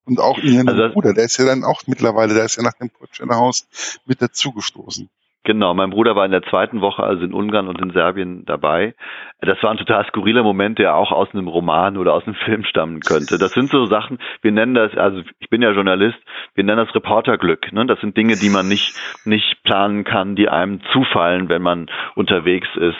Und 0.04 0.20
auch 0.20 0.38
in 0.40 0.54
ihrem 0.54 0.68
also, 0.68 0.94
Bruder, 0.94 1.14
der 1.14 1.26
ist 1.26 1.38
ja 1.38 1.46
dann 1.46 1.64
auch 1.64 1.84
mittlerweile, 1.86 2.34
der 2.34 2.44
ist 2.44 2.58
ja 2.58 2.64
nach 2.64 2.74
dem 2.74 2.90
Putsch 2.90 3.22
Haus 3.22 3.68
mit 4.06 4.22
dazugestoßen. 4.22 5.10
Genau, 5.50 5.74
mein 5.74 5.90
Bruder 5.90 6.16
war 6.16 6.26
in 6.26 6.32
der 6.32 6.44
zweiten 6.44 6.80
Woche 6.80 7.02
also 7.02 7.26
in 7.26 7.34
Ungarn 7.34 7.68
und 7.68 7.82
in 7.82 7.90
Serbien 7.90 8.46
dabei. 8.46 8.94
Das 9.42 9.58
war 9.64 9.72
ein 9.72 9.78
total 9.78 10.06
skurriler 10.06 10.44
Moment, 10.44 10.78
der 10.78 10.94
auch 10.94 11.12
aus 11.12 11.34
einem 11.34 11.48
Roman 11.48 11.98
oder 11.98 12.14
aus 12.14 12.24
einem 12.28 12.36
Film 12.46 12.64
stammen 12.66 13.00
könnte. 13.00 13.40
Das 13.40 13.54
sind 13.54 13.72
so 13.72 13.88
Sachen, 13.88 14.20
wir 14.44 14.52
nennen 14.52 14.76
das, 14.76 14.96
also 14.96 15.24
ich 15.40 15.50
bin 15.50 15.64
ja 15.64 15.72
Journalist, 15.72 16.20
wir 16.54 16.64
nennen 16.64 16.86
das 16.86 16.94
Reporterglück. 16.94 17.74
Ne? 17.74 17.88
Das 17.88 18.00
sind 18.00 18.16
Dinge, 18.16 18.36
die 18.36 18.52
man 18.52 18.68
nicht, 18.68 18.94
nicht 19.26 19.64
planen 19.64 20.04
kann, 20.04 20.36
die 20.36 20.50
einem 20.50 20.82
zufallen, 20.94 21.50
wenn 21.50 21.64
man 21.64 21.90
unterwegs 22.14 22.70
ist 22.76 23.00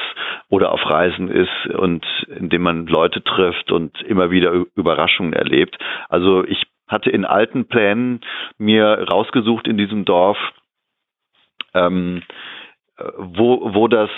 oder 0.50 0.72
auf 0.72 0.84
Reisen 0.90 1.30
ist 1.30 1.68
und 1.78 2.04
indem 2.36 2.64
man 2.64 2.88
Leute 2.88 3.24
trifft 3.24 3.72
und 3.72 4.02
immer 4.02 4.32
wieder 4.32 4.54
Überraschungen 4.74 5.34
erlebt. 5.34 5.78
Also 6.10 6.44
ich 6.46 6.64
hatte 6.88 7.12
in 7.12 7.26
alten 7.26 7.68
Plänen 7.68 8.22
mir 8.58 9.06
rausgesucht 9.08 9.68
in 9.68 9.78
diesem 9.78 10.06
Dorf, 10.06 10.40
ähm, 11.74 12.24
wo, 13.18 13.74
wo 13.74 13.88
das 13.88 14.10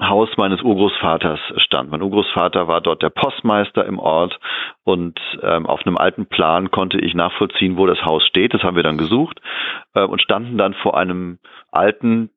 Haus 0.00 0.28
meines 0.36 0.62
Urgroßvaters 0.62 1.38
stand. 1.58 1.90
Mein 1.90 2.02
Urgroßvater 2.02 2.66
war 2.66 2.80
dort 2.80 3.02
der 3.02 3.10
Postmeister 3.10 3.84
im 3.84 3.98
Ort 3.98 4.38
und 4.84 5.18
ähm, 5.42 5.66
auf 5.66 5.86
einem 5.86 5.96
alten 5.96 6.26
Plan 6.26 6.70
konnte 6.70 6.98
ich 6.98 7.14
nachvollziehen, 7.14 7.76
wo 7.76 7.86
das 7.86 8.04
Haus 8.04 8.24
steht. 8.26 8.52
Das 8.52 8.62
haben 8.62 8.76
wir 8.76 8.82
dann 8.82 8.98
gesucht 8.98 9.40
äh, 9.94 10.02
und 10.02 10.20
standen 10.20 10.58
dann 10.58 10.74
vor 10.74 10.96
einem 10.96 11.38
alten 11.70 12.30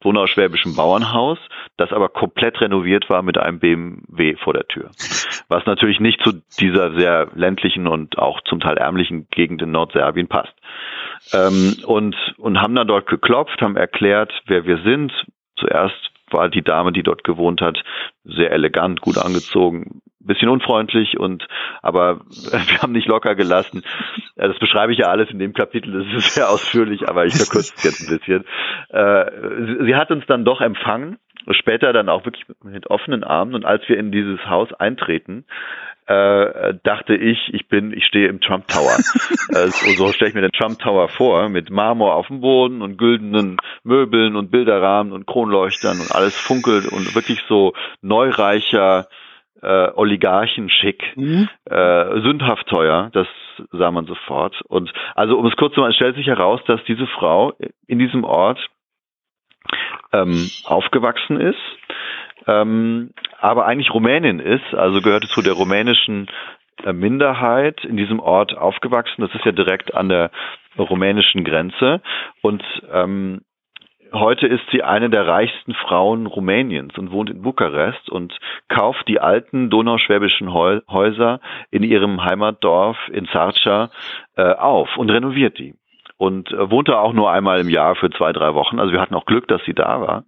donauschwäbischen 0.00 0.74
Bauernhaus, 0.74 1.38
das 1.76 1.92
aber 1.92 2.08
komplett 2.08 2.60
renoviert 2.60 3.08
war 3.10 3.22
mit 3.22 3.38
einem 3.38 3.58
BMW 3.60 4.36
vor 4.36 4.54
der 4.54 4.66
Tür. 4.66 4.90
Was 5.48 5.66
natürlich 5.66 6.00
nicht 6.00 6.22
zu 6.22 6.42
dieser 6.58 6.98
sehr 6.98 7.28
ländlichen 7.34 7.86
und 7.86 8.18
auch 8.18 8.40
zum 8.42 8.60
Teil 8.60 8.76
ärmlichen 8.76 9.28
Gegend 9.30 9.62
in 9.62 9.70
Nordserbien 9.70 10.28
passt. 10.28 10.54
Ähm, 11.32 11.76
und, 11.84 12.16
und 12.38 12.60
haben 12.60 12.74
dann 12.74 12.88
dort 12.88 13.06
geklopft, 13.06 13.60
haben 13.60 13.76
erklärt, 13.76 14.32
wer 14.46 14.64
wir 14.64 14.78
sind. 14.82 15.12
Zuerst 15.56 16.10
war 16.30 16.48
die 16.48 16.62
Dame, 16.62 16.92
die 16.92 17.02
dort 17.02 17.24
gewohnt 17.24 17.60
hat, 17.60 17.82
sehr 18.24 18.52
elegant, 18.52 19.00
gut 19.00 19.18
angezogen, 19.18 20.00
bisschen 20.20 20.48
unfreundlich 20.48 21.18
und 21.18 21.46
aber 21.82 22.20
wir 22.30 22.82
haben 22.82 22.92
nicht 22.92 23.06
locker 23.06 23.34
gelassen. 23.34 23.82
Das 24.36 24.58
beschreibe 24.58 24.92
ich 24.92 24.98
ja 24.98 25.06
alles 25.06 25.30
in 25.30 25.38
dem 25.38 25.52
Kapitel, 25.52 26.04
das 26.04 26.24
ist 26.24 26.34
sehr 26.34 26.48
ausführlich, 26.48 27.08
aber 27.08 27.26
ich 27.26 27.34
verkürze 27.34 27.74
es 27.76 27.84
jetzt 27.84 28.08
ein 28.08 28.18
bisschen. 28.18 28.44
Äh, 28.90 29.84
sie 29.84 29.94
hat 29.94 30.10
uns 30.10 30.24
dann 30.26 30.44
doch 30.44 30.60
empfangen, 30.60 31.18
später 31.50 31.92
dann 31.92 32.08
auch 32.08 32.24
wirklich 32.24 32.44
mit 32.62 32.88
offenen 32.88 33.24
Armen 33.24 33.54
und 33.54 33.64
als 33.64 33.88
wir 33.88 33.98
in 33.98 34.12
dieses 34.12 34.44
Haus 34.46 34.72
eintreten, 34.74 35.44
äh, 36.10 36.74
dachte 36.82 37.14
ich, 37.14 37.38
ich 37.54 37.68
bin, 37.68 37.92
ich 37.92 38.04
stehe 38.04 38.26
im 38.26 38.40
Trump 38.40 38.66
Tower. 38.66 38.96
äh, 39.50 39.68
so, 39.68 39.90
so 39.92 40.12
stelle 40.12 40.30
ich 40.30 40.34
mir 40.34 40.40
den 40.40 40.50
Trump 40.50 40.80
Tower 40.80 41.08
vor, 41.08 41.48
mit 41.48 41.70
Marmor 41.70 42.16
auf 42.16 42.26
dem 42.26 42.40
Boden 42.40 42.82
und 42.82 42.96
güldenen 42.96 43.58
Möbeln 43.84 44.34
und 44.34 44.50
Bilderrahmen 44.50 45.12
und 45.12 45.26
Kronleuchtern 45.26 46.00
und 46.00 46.12
alles 46.12 46.36
funkelt 46.36 46.86
und 46.86 47.14
wirklich 47.14 47.44
so 47.48 47.74
neureicher 48.02 49.06
äh, 49.62 49.90
Oligarchen-schick, 49.94 51.16
mhm. 51.16 51.48
äh, 51.64 52.20
sündhaft 52.20 52.66
teuer, 52.68 53.10
das 53.12 53.26
sah 53.72 53.90
man 53.90 54.06
sofort. 54.06 54.60
Und 54.68 54.92
also 55.14 55.38
um 55.38 55.46
es 55.46 55.56
kurz 55.56 55.74
zu 55.74 55.80
machen, 55.80 55.90
es 55.90 55.96
stellt 55.96 56.16
sich 56.16 56.26
heraus, 56.26 56.60
dass 56.66 56.82
diese 56.84 57.06
Frau 57.06 57.52
in 57.86 57.98
diesem 57.98 58.24
Ort 58.24 58.58
ähm, 60.12 60.50
aufgewachsen 60.64 61.40
ist, 61.40 61.58
ähm, 62.46 63.10
aber 63.38 63.66
eigentlich 63.66 63.92
Rumänin 63.92 64.40
ist, 64.40 64.74
also 64.74 65.00
gehörte 65.00 65.28
zu 65.28 65.42
der 65.42 65.52
rumänischen 65.52 66.28
äh, 66.84 66.92
Minderheit 66.92 67.84
in 67.84 67.96
diesem 67.96 68.20
Ort 68.20 68.56
aufgewachsen. 68.56 69.22
Das 69.22 69.34
ist 69.34 69.44
ja 69.44 69.52
direkt 69.52 69.94
an 69.94 70.08
der 70.08 70.30
rumänischen 70.78 71.44
Grenze 71.44 72.00
und 72.42 72.62
ähm, 72.92 73.42
Heute 74.12 74.46
ist 74.46 74.64
sie 74.72 74.82
eine 74.82 75.08
der 75.08 75.26
reichsten 75.26 75.74
Frauen 75.74 76.26
Rumäniens 76.26 76.96
und 76.98 77.12
wohnt 77.12 77.30
in 77.30 77.42
Bukarest 77.42 78.08
und 78.10 78.36
kauft 78.68 79.06
die 79.06 79.20
alten 79.20 79.70
donauschwäbischen 79.70 80.52
Häuser 80.52 81.40
in 81.70 81.82
ihrem 81.82 82.24
Heimatdorf 82.24 82.96
in 83.12 83.26
Zarcha 83.26 83.90
äh, 84.36 84.52
auf 84.54 84.96
und 84.96 85.10
renoviert 85.10 85.58
die 85.58 85.74
und 86.20 86.52
äh, 86.52 86.70
wohnte 86.70 86.98
auch 86.98 87.14
nur 87.14 87.30
einmal 87.30 87.60
im 87.60 87.70
Jahr 87.70 87.94
für 87.96 88.10
zwei, 88.10 88.32
drei 88.32 88.52
Wochen. 88.54 88.78
Also 88.78 88.92
wir 88.92 89.00
hatten 89.00 89.14
auch 89.14 89.24
Glück, 89.24 89.48
dass 89.48 89.64
sie 89.64 89.74
da 89.74 90.00
war. 90.02 90.24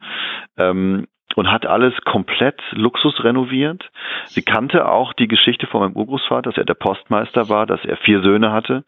Ähm, 0.56 1.06
und 1.36 1.50
hat 1.50 1.66
alles 1.66 1.94
komplett 2.04 2.60
Luxus 2.72 3.22
renoviert. 3.24 3.90
Sie 4.26 4.42
kannte 4.42 4.88
auch 4.88 5.12
die 5.12 5.28
Geschichte 5.28 5.66
von 5.66 5.80
meinem 5.80 5.96
Urgroßvater, 5.96 6.50
dass 6.50 6.58
er 6.58 6.64
der 6.64 6.74
Postmeister 6.74 7.48
war, 7.48 7.66
dass 7.66 7.84
er 7.84 7.96
vier 7.98 8.22
Söhne 8.22 8.52
hatte, 8.52 8.84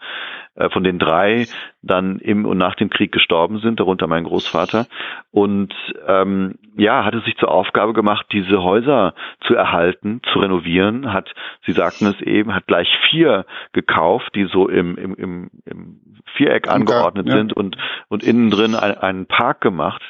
äh, 0.55 0.69
von 0.71 0.85
den 0.85 0.99
drei 0.99 1.47
dann 1.83 2.19
im 2.19 2.47
und 2.47 2.59
nach 2.59 2.75
dem 2.75 2.91
Krieg 2.91 3.13
gestorben 3.13 3.59
sind, 3.59 3.81
darunter 3.81 4.07
mein 4.07 4.25
Großvater. 4.25 4.87
Und 5.31 5.75
ähm, 6.07 6.55
ja, 6.77 7.05
hatte 7.05 7.21
sich 7.21 7.37
zur 7.37 7.51
Aufgabe 7.51 7.93
gemacht, 7.93 8.27
diese 8.33 8.63
Häuser 8.63 9.15
zu 9.47 9.55
erhalten, 9.55 10.21
zu 10.33 10.39
renovieren, 10.39 11.13
hat, 11.13 11.33
Sie 11.67 11.73
sagten 11.73 12.07
es 12.07 12.21
eben, 12.21 12.55
hat 12.55 12.67
gleich 12.67 12.89
vier 13.11 13.47
gekauft, 13.73 14.35
die 14.35 14.45
so 14.45 14.69
im, 14.69 14.97
im, 14.97 15.15
im, 15.15 15.51
im 15.67 16.01
Viereck 16.37 16.69
angeordnet 16.69 17.29
ja. 17.29 17.37
sind 17.37 17.53
und, 17.53 17.77
und 18.09 18.23
innen 18.23 18.51
drin 18.51 18.75
ein, 18.75 18.97
einen 18.99 19.27
Park 19.27 19.61
gemacht. 19.61 20.03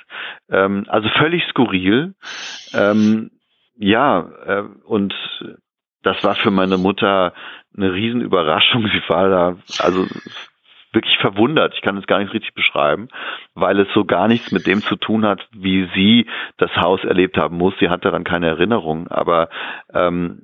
Ähm, 0.50 0.84
also 0.88 1.08
völlig 1.08 1.44
skurril. 1.50 2.14
Ähm, 2.72 3.30
ja, 3.76 4.28
äh, 4.46 4.62
und 4.84 5.14
das 6.02 6.22
war 6.22 6.34
für 6.36 6.50
meine 6.50 6.76
Mutter 6.76 7.32
eine 7.76 7.92
Riesenüberraschung. 7.92 8.82
Sie 8.92 9.08
war 9.08 9.28
da, 9.28 9.56
also 9.78 10.06
wirklich 10.92 11.18
verwundert. 11.18 11.74
Ich 11.74 11.82
kann 11.82 11.96
es 11.96 12.06
gar 12.06 12.20
nicht 12.20 12.32
richtig 12.32 12.54
beschreiben, 12.54 13.08
weil 13.54 13.80
es 13.80 13.88
so 13.94 14.04
gar 14.04 14.28
nichts 14.28 14.52
mit 14.52 14.66
dem 14.66 14.80
zu 14.80 14.96
tun 14.96 15.26
hat, 15.26 15.46
wie 15.52 15.88
sie 15.94 16.26
das 16.56 16.70
Haus 16.76 17.02
erlebt 17.02 17.36
haben 17.36 17.56
muss. 17.56 17.74
Sie 17.80 17.88
hat 17.88 18.04
daran 18.04 18.24
keine 18.24 18.46
Erinnerung, 18.46 19.08
aber 19.08 19.48
ähm, 19.92 20.42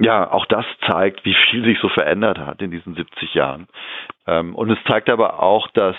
ja, 0.00 0.30
auch 0.30 0.46
das 0.46 0.64
zeigt, 0.86 1.24
wie 1.24 1.36
viel 1.50 1.64
sich 1.64 1.78
so 1.80 1.88
verändert 1.88 2.38
hat 2.38 2.62
in 2.62 2.70
diesen 2.70 2.94
70 2.94 3.34
Jahren. 3.34 3.68
Ähm, 4.26 4.54
und 4.54 4.70
es 4.70 4.78
zeigt 4.86 5.08
aber 5.08 5.42
auch, 5.42 5.68
dass 5.68 5.96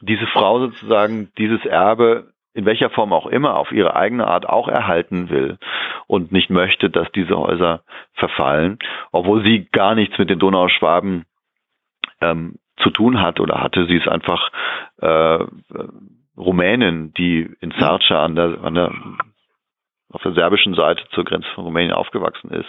diese 0.00 0.26
Frau 0.26 0.60
sozusagen 0.60 1.32
dieses 1.38 1.64
Erbe 1.64 2.32
in 2.56 2.64
welcher 2.64 2.88
Form 2.88 3.12
auch 3.12 3.26
immer 3.26 3.56
auf 3.56 3.70
ihre 3.70 3.94
eigene 3.94 4.26
Art 4.26 4.48
auch 4.48 4.66
erhalten 4.66 5.28
will 5.28 5.58
und 6.06 6.32
nicht 6.32 6.48
möchte, 6.48 6.88
dass 6.88 7.12
diese 7.12 7.36
Häuser 7.36 7.82
verfallen, 8.14 8.78
obwohl 9.12 9.42
sie 9.44 9.68
gar 9.70 9.94
nichts 9.94 10.16
mit 10.18 10.30
den 10.30 10.38
Donauschwaben 10.38 11.26
ähm, 12.22 12.54
zu 12.82 12.88
tun 12.90 13.20
hat 13.20 13.40
oder 13.40 13.60
hatte. 13.60 13.86
Sie 13.86 13.96
ist 13.96 14.08
einfach 14.08 14.50
äh, 15.02 15.44
Rumänin, 16.36 17.12
die 17.12 17.50
in 17.60 17.74
Sarca 17.78 18.24
an 18.24 18.34
der, 18.34 18.64
an 18.64 18.74
der 18.74 18.92
auf 20.12 20.22
der 20.22 20.32
serbischen 20.32 20.74
Seite 20.74 21.02
zur 21.14 21.24
Grenze 21.24 21.48
von 21.54 21.64
Rumänien 21.64 21.92
aufgewachsen 21.92 22.50
ist. 22.50 22.68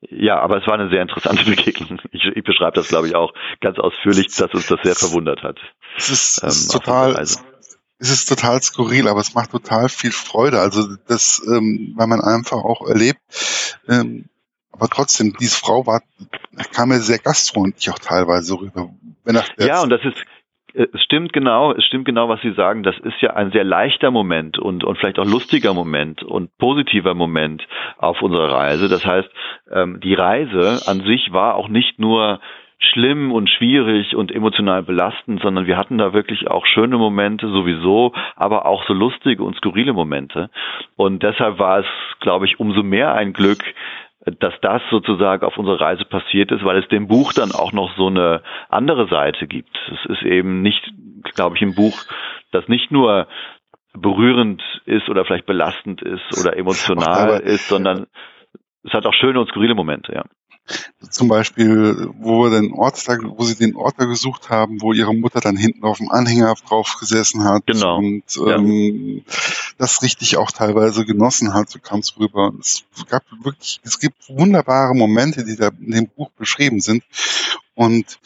Ja, 0.00 0.40
aber 0.40 0.56
es 0.56 0.66
war 0.66 0.74
eine 0.74 0.88
sehr 0.88 1.02
interessante 1.02 1.44
Begegnung. 1.50 2.00
Ich, 2.12 2.24
ich 2.24 2.44
beschreibe 2.44 2.76
das, 2.76 2.88
glaube 2.88 3.08
ich, 3.08 3.14
auch 3.14 3.34
ganz 3.60 3.78
ausführlich, 3.78 4.28
dass 4.28 4.54
uns 4.54 4.68
das 4.68 4.80
sehr 4.82 4.94
verwundert 4.94 5.42
hat. 5.42 5.58
Es 5.96 6.08
ist, 6.08 6.42
ähm, 6.42 6.48
ist 6.48 6.72
total, 6.72 7.16
es 7.98 8.10
ist 8.10 8.28
total 8.28 8.62
skurril, 8.62 9.08
aber 9.08 9.20
es 9.20 9.34
macht 9.34 9.50
total 9.50 9.88
viel 9.88 10.12
Freude. 10.12 10.60
Also 10.60 10.96
das, 11.08 11.42
ähm, 11.48 11.94
weil 11.96 12.06
man 12.06 12.20
einfach 12.20 12.58
auch 12.58 12.86
erlebt, 12.86 13.20
ähm, 13.88 14.26
aber 14.72 14.88
trotzdem, 14.88 15.34
diese 15.40 15.56
Frau 15.56 15.86
war, 15.86 16.02
kam 16.72 16.90
mir 16.90 17.00
sehr 17.00 17.18
gastfreundlich 17.18 17.90
auch 17.90 17.98
teilweise 17.98 18.60
rüber. 18.60 18.90
Ja, 19.58 19.82
und 19.82 19.90
das 19.90 20.04
ist, 20.04 20.24
äh, 20.74 20.86
es 20.92 21.02
stimmt 21.02 21.32
genau, 21.32 21.72
es 21.72 21.84
stimmt 21.84 22.04
genau, 22.04 22.28
was 22.28 22.40
Sie 22.42 22.52
sagen. 22.52 22.84
Das 22.84 22.96
ist 22.98 23.20
ja 23.20 23.34
ein 23.34 23.50
sehr 23.50 23.64
leichter 23.64 24.10
Moment 24.10 24.58
und, 24.58 24.84
und 24.84 24.96
vielleicht 24.98 25.18
auch 25.18 25.24
lustiger 25.24 25.74
Moment 25.74 26.22
und 26.22 26.56
positiver 26.58 27.14
Moment 27.14 27.66
auf 27.98 28.22
unserer 28.22 28.52
Reise. 28.52 28.88
Das 28.88 29.04
heißt, 29.04 29.28
ähm, 29.72 30.00
die 30.00 30.14
Reise 30.14 30.82
an 30.86 31.00
sich 31.00 31.32
war 31.32 31.56
auch 31.56 31.68
nicht 31.68 31.98
nur 31.98 32.40
schlimm 32.78 33.32
und 33.32 33.50
schwierig 33.50 34.14
und 34.14 34.32
emotional 34.32 34.82
belastend, 34.82 35.40
sondern 35.42 35.66
wir 35.66 35.76
hatten 35.76 35.98
da 35.98 36.12
wirklich 36.12 36.48
auch 36.48 36.64
schöne 36.66 36.96
Momente 36.96 37.48
sowieso, 37.48 38.12
aber 38.36 38.66
auch 38.66 38.86
so 38.86 38.94
lustige 38.94 39.42
und 39.42 39.56
skurrile 39.56 39.92
Momente. 39.92 40.50
Und 40.96 41.22
deshalb 41.22 41.58
war 41.58 41.80
es, 41.80 41.86
glaube 42.20 42.46
ich, 42.46 42.60
umso 42.60 42.82
mehr 42.82 43.14
ein 43.14 43.32
Glück, 43.32 43.64
dass 44.40 44.54
das 44.60 44.82
sozusagen 44.90 45.44
auf 45.44 45.56
unserer 45.58 45.80
Reise 45.80 46.04
passiert 46.04 46.52
ist, 46.52 46.64
weil 46.64 46.78
es 46.78 46.88
dem 46.88 47.08
Buch 47.08 47.32
dann 47.32 47.52
auch 47.52 47.72
noch 47.72 47.96
so 47.96 48.08
eine 48.08 48.42
andere 48.68 49.08
Seite 49.08 49.46
gibt. 49.46 49.76
Es 49.92 50.10
ist 50.10 50.22
eben 50.22 50.62
nicht, 50.62 50.82
glaube 51.34 51.56
ich, 51.56 51.62
ein 51.62 51.74
Buch, 51.74 52.04
das 52.52 52.68
nicht 52.68 52.90
nur 52.90 53.26
berührend 53.94 54.62
ist 54.84 55.08
oder 55.08 55.24
vielleicht 55.24 55.46
belastend 55.46 56.02
ist 56.02 56.40
oder 56.40 56.56
emotional 56.56 57.40
ist, 57.40 57.68
sondern 57.68 58.06
es 58.84 58.92
hat 58.92 59.06
auch 59.06 59.14
schöne 59.14 59.40
und 59.40 59.48
skurrile 59.48 59.74
Momente, 59.74 60.12
ja. 60.12 60.24
Zum 61.10 61.28
Beispiel, 61.28 62.10
wo 62.18 62.44
wir 62.44 62.50
den 62.50 62.72
Ort, 62.72 63.06
wo 63.06 63.44
sie 63.44 63.54
den 63.54 63.76
Ort 63.76 63.94
da 63.98 64.04
gesucht 64.04 64.50
haben, 64.50 64.80
wo 64.80 64.92
ihre 64.92 65.14
Mutter 65.14 65.40
dann 65.40 65.56
hinten 65.56 65.84
auf 65.84 65.98
dem 65.98 66.10
Anhänger 66.10 66.54
drauf 66.66 66.96
gesessen 67.00 67.44
hat 67.44 67.66
genau. 67.66 67.98
und 67.98 68.24
ähm, 68.46 69.22
ja. 69.26 69.34
das 69.78 70.02
richtig 70.02 70.36
auch 70.36 70.50
teilweise 70.50 71.04
genossen 71.06 71.54
hat, 71.54 71.70
so 71.70 71.78
kam 71.78 72.00
es 72.00 72.18
rüber. 72.18 72.52
Es 72.60 72.84
gab 73.08 73.22
wirklich, 73.42 73.80
es 73.84 73.98
gibt 73.98 74.28
wunderbare 74.28 74.94
Momente, 74.94 75.44
die 75.44 75.56
da 75.56 75.68
in 75.68 75.92
dem 75.92 76.08
Buch 76.08 76.30
beschrieben 76.32 76.80
sind. 76.80 77.02
Und 77.74 78.18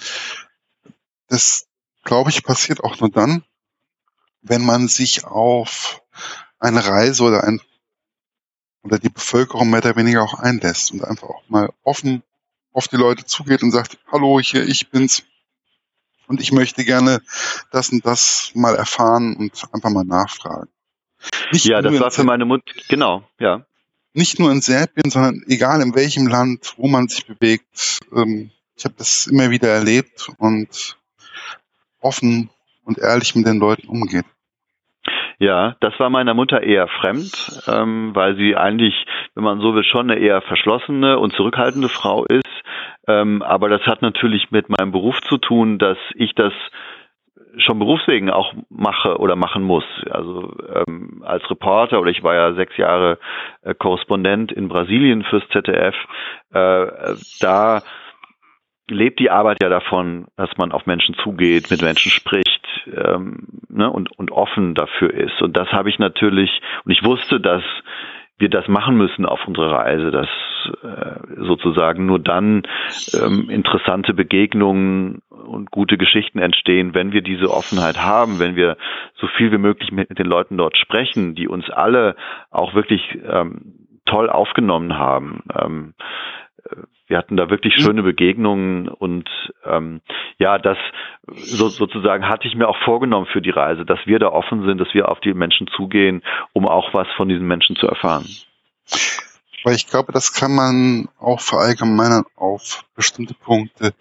das, 1.29 1.67
glaube 2.05 2.31
ich, 2.31 2.43
passiert 2.43 2.83
auch 2.83 2.99
nur 3.01 3.11
dann, 3.11 3.45
wenn 4.43 4.65
man 4.65 4.89
sich 4.89 5.25
auf 5.25 6.03
eine 6.59 6.85
Reise 6.85 7.23
oder 7.23 7.45
ein 7.45 7.61
oder 8.83 8.99
die 8.99 9.09
Bevölkerung 9.09 9.71
mehr 9.71 9.81
oder 9.81 9.97
weniger 9.97 10.23
auch 10.23 10.35
einlässt 10.35 10.91
und 10.91 11.05
einfach 11.05 11.29
auch 11.29 11.49
mal 11.49 11.73
offen 11.85 12.23
auf 12.73 12.89
die 12.89 12.97
Leute 12.97 13.25
zugeht 13.25 13.63
und 13.63 13.71
sagt, 13.71 13.99
hallo, 14.11 14.41
hier, 14.41 14.67
ich 14.67 14.91
bin's. 14.91 15.25
Und 16.29 16.41
ich 16.41 16.53
möchte 16.53 16.85
gerne 16.85 17.21
das 17.71 17.91
und 17.91 18.07
das 18.07 18.53
mal 18.55 18.75
erfahren 18.75 19.37
und 19.37 19.63
einfach 19.73 19.91
mal 19.91 20.05
nachfragen. 20.05 20.71
Nicht 21.53 21.67
ja, 21.67 21.83
das 21.83 22.01
war 22.01 22.11
für 22.11 22.25
meine 22.25 22.45
Mutter, 22.45 22.73
genau, 22.89 23.23
ja. 23.39 23.67
Nicht 24.15 24.39
nur 24.39 24.51
in 24.51 24.61
Serbien, 24.61 25.11
sondern 25.11 25.43
egal 25.47 25.81
in 25.81 25.95
welchem 25.95 26.27
Land, 26.27 26.75
wo 26.77 26.87
man 26.87 27.09
sich 27.09 27.27
bewegt. 27.27 28.01
Ähm, 28.15 28.51
ich 28.77 28.85
habe 28.85 28.95
das 28.99 29.27
immer 29.27 29.51
wieder 29.51 29.69
erlebt 29.69 30.29
und 30.39 30.97
offen 32.01 32.51
und 32.85 32.99
ehrlich 32.99 33.35
mit 33.35 33.47
den 33.47 33.59
Leuten 33.59 33.89
umgeht. 33.89 34.27
Ja, 35.39 35.77
das 35.81 35.99
war 35.99 36.09
meiner 36.11 36.35
Mutter 36.35 36.63
eher 36.63 36.87
fremd, 36.87 37.63
ähm, 37.67 38.15
weil 38.15 38.37
sie 38.37 38.55
eigentlich, 38.55 38.95
wenn 39.35 39.43
man 39.45 39.61
so 39.61 39.75
will, 39.75 39.85
schon 39.85 40.11
eine 40.11 40.21
eher 40.21 40.41
verschlossene 40.43 41.19
und 41.19 41.35
zurückhaltende 41.35 41.89
Frau 41.89 42.25
ist. 42.27 42.43
Ähm, 43.07 43.43
aber 43.43 43.69
das 43.69 43.83
hat 43.83 44.03
natürlich 44.03 44.51
mit 44.51 44.69
meinem 44.69 44.93
Beruf 44.93 45.21
zu 45.29 45.38
tun, 45.38 45.79
dass 45.79 45.99
ich 46.15 46.35
das 46.35 46.53
schon 47.59 47.79
berufswegen 47.79 48.31
auch 48.31 48.55
mache 48.71 49.19
oder 49.19 49.37
machen 49.37 49.62
muss. 49.62 49.85
Also 50.11 50.55
ähm, 50.75 51.23
als 51.25 51.49
Reporter 51.51 52.01
oder 52.01 52.11
ich 52.11 52.23
war 52.23 52.35
ja 52.35 52.55
sechs 52.55 52.77
Jahre 52.77 53.19
äh, 53.62 53.75
Korrespondent 53.75 54.53
in 54.53 54.69
Brasilien 54.69 55.23
fürs 55.25 55.47
ZDF. 55.49 55.95
Äh, 56.53 56.87
da 57.41 57.83
lebt 58.88 59.21
die 59.21 59.31
Arbeit 59.31 59.59
ja 59.62 59.69
davon, 59.69 60.27
dass 60.37 60.51
man 60.57 60.73
auf 60.73 60.87
Menschen 60.87 61.15
zugeht, 61.23 61.71
mit 61.71 61.83
Menschen 61.83 62.11
spricht 62.11 62.67
ähm, 62.87 63.61
ne, 63.69 63.91
und, 63.91 64.17
und 64.19 64.31
offen 64.31 64.75
dafür 64.75 65.12
ist. 65.12 65.41
Und 65.41 65.57
das 65.57 65.69
habe 65.73 65.88
ich 65.88 65.99
natürlich, 65.99 66.51
und 66.85 66.93
ich 66.93 67.05
wusste, 67.05 67.41
dass 67.41 67.62
wir 68.38 68.49
das 68.49 68.67
machen 68.69 68.97
müssen 68.97 69.25
auf 69.25 69.47
unserer 69.47 69.73
Reise, 69.73 70.11
dass 70.11 70.29
sozusagen 71.38 72.07
nur 72.07 72.18
dann 72.18 72.62
ähm, 73.14 73.51
interessante 73.51 74.14
Begegnungen 74.14 75.22
und 75.29 75.70
gute 75.70 75.98
Geschichten 75.98 76.38
entstehen, 76.38 76.94
wenn 76.94 77.12
wir 77.12 77.22
diese 77.22 77.51
Offenheit 77.51 77.98
haben, 77.98 78.38
wenn 78.38 78.57
wir 78.57 78.77
so 79.16 79.27
viel 79.37 79.53
wie 79.53 79.59
möglich 79.59 79.92
mit 79.92 80.18
den 80.18 80.27
Leuten 80.27 80.57
dort 80.57 80.77
sprechen, 80.77 81.35
die 81.35 81.48
uns 81.48 81.68
alle 81.70 82.16
auch 82.51 82.75
wirklich 82.75 83.03
ähm, 83.27 83.88
toll 84.07 84.31
aufgenommen 84.31 84.98
haben. 84.98 85.42
Ähm, 85.59 85.94
wir 87.09 87.18
hatten 87.18 87.37
da 87.37 87.51
wirklich 87.51 87.77
mhm. 87.77 87.83
schöne 87.83 88.03
Begegnungen 88.03 88.88
und 88.88 89.29
ähm, 89.64 90.01
ja, 90.38 90.59
das 90.59 90.79
so, 91.27 91.68
sozusagen 91.68 92.29
hatte 92.29 92.48
ich 92.48 92.55
mir 92.55 92.68
auch 92.68 92.79
vorgenommen 92.85 93.27
für 93.27 93.42
die 93.42 93.51
Reise, 93.51 93.85
dass 93.85 93.98
wir 94.07 94.18
da 94.18 94.29
offen 94.29 94.64
sind, 94.64 94.79
dass 94.79 94.94
wir 94.94 95.09
auf 95.09 95.20
die 95.20 95.35
Menschen 95.35 95.66
zugehen, 95.66 96.22
um 96.53 96.66
auch 96.66 96.94
was 96.94 97.09
von 97.16 97.29
diesen 97.29 97.46
Menschen 97.46 97.77
zu 97.77 97.87
erfahren. 97.87 98.25
Weil 99.64 99.77
ich 99.77 99.87
glaube, 99.87 100.12
das 100.12 100.33
kann 100.33 100.55
man 100.55 101.09
auch 101.18 101.40
verallgemeinern 101.40 102.25
auf 102.37 102.85
bestimmte 102.94 103.35
Punkte, 103.35 103.94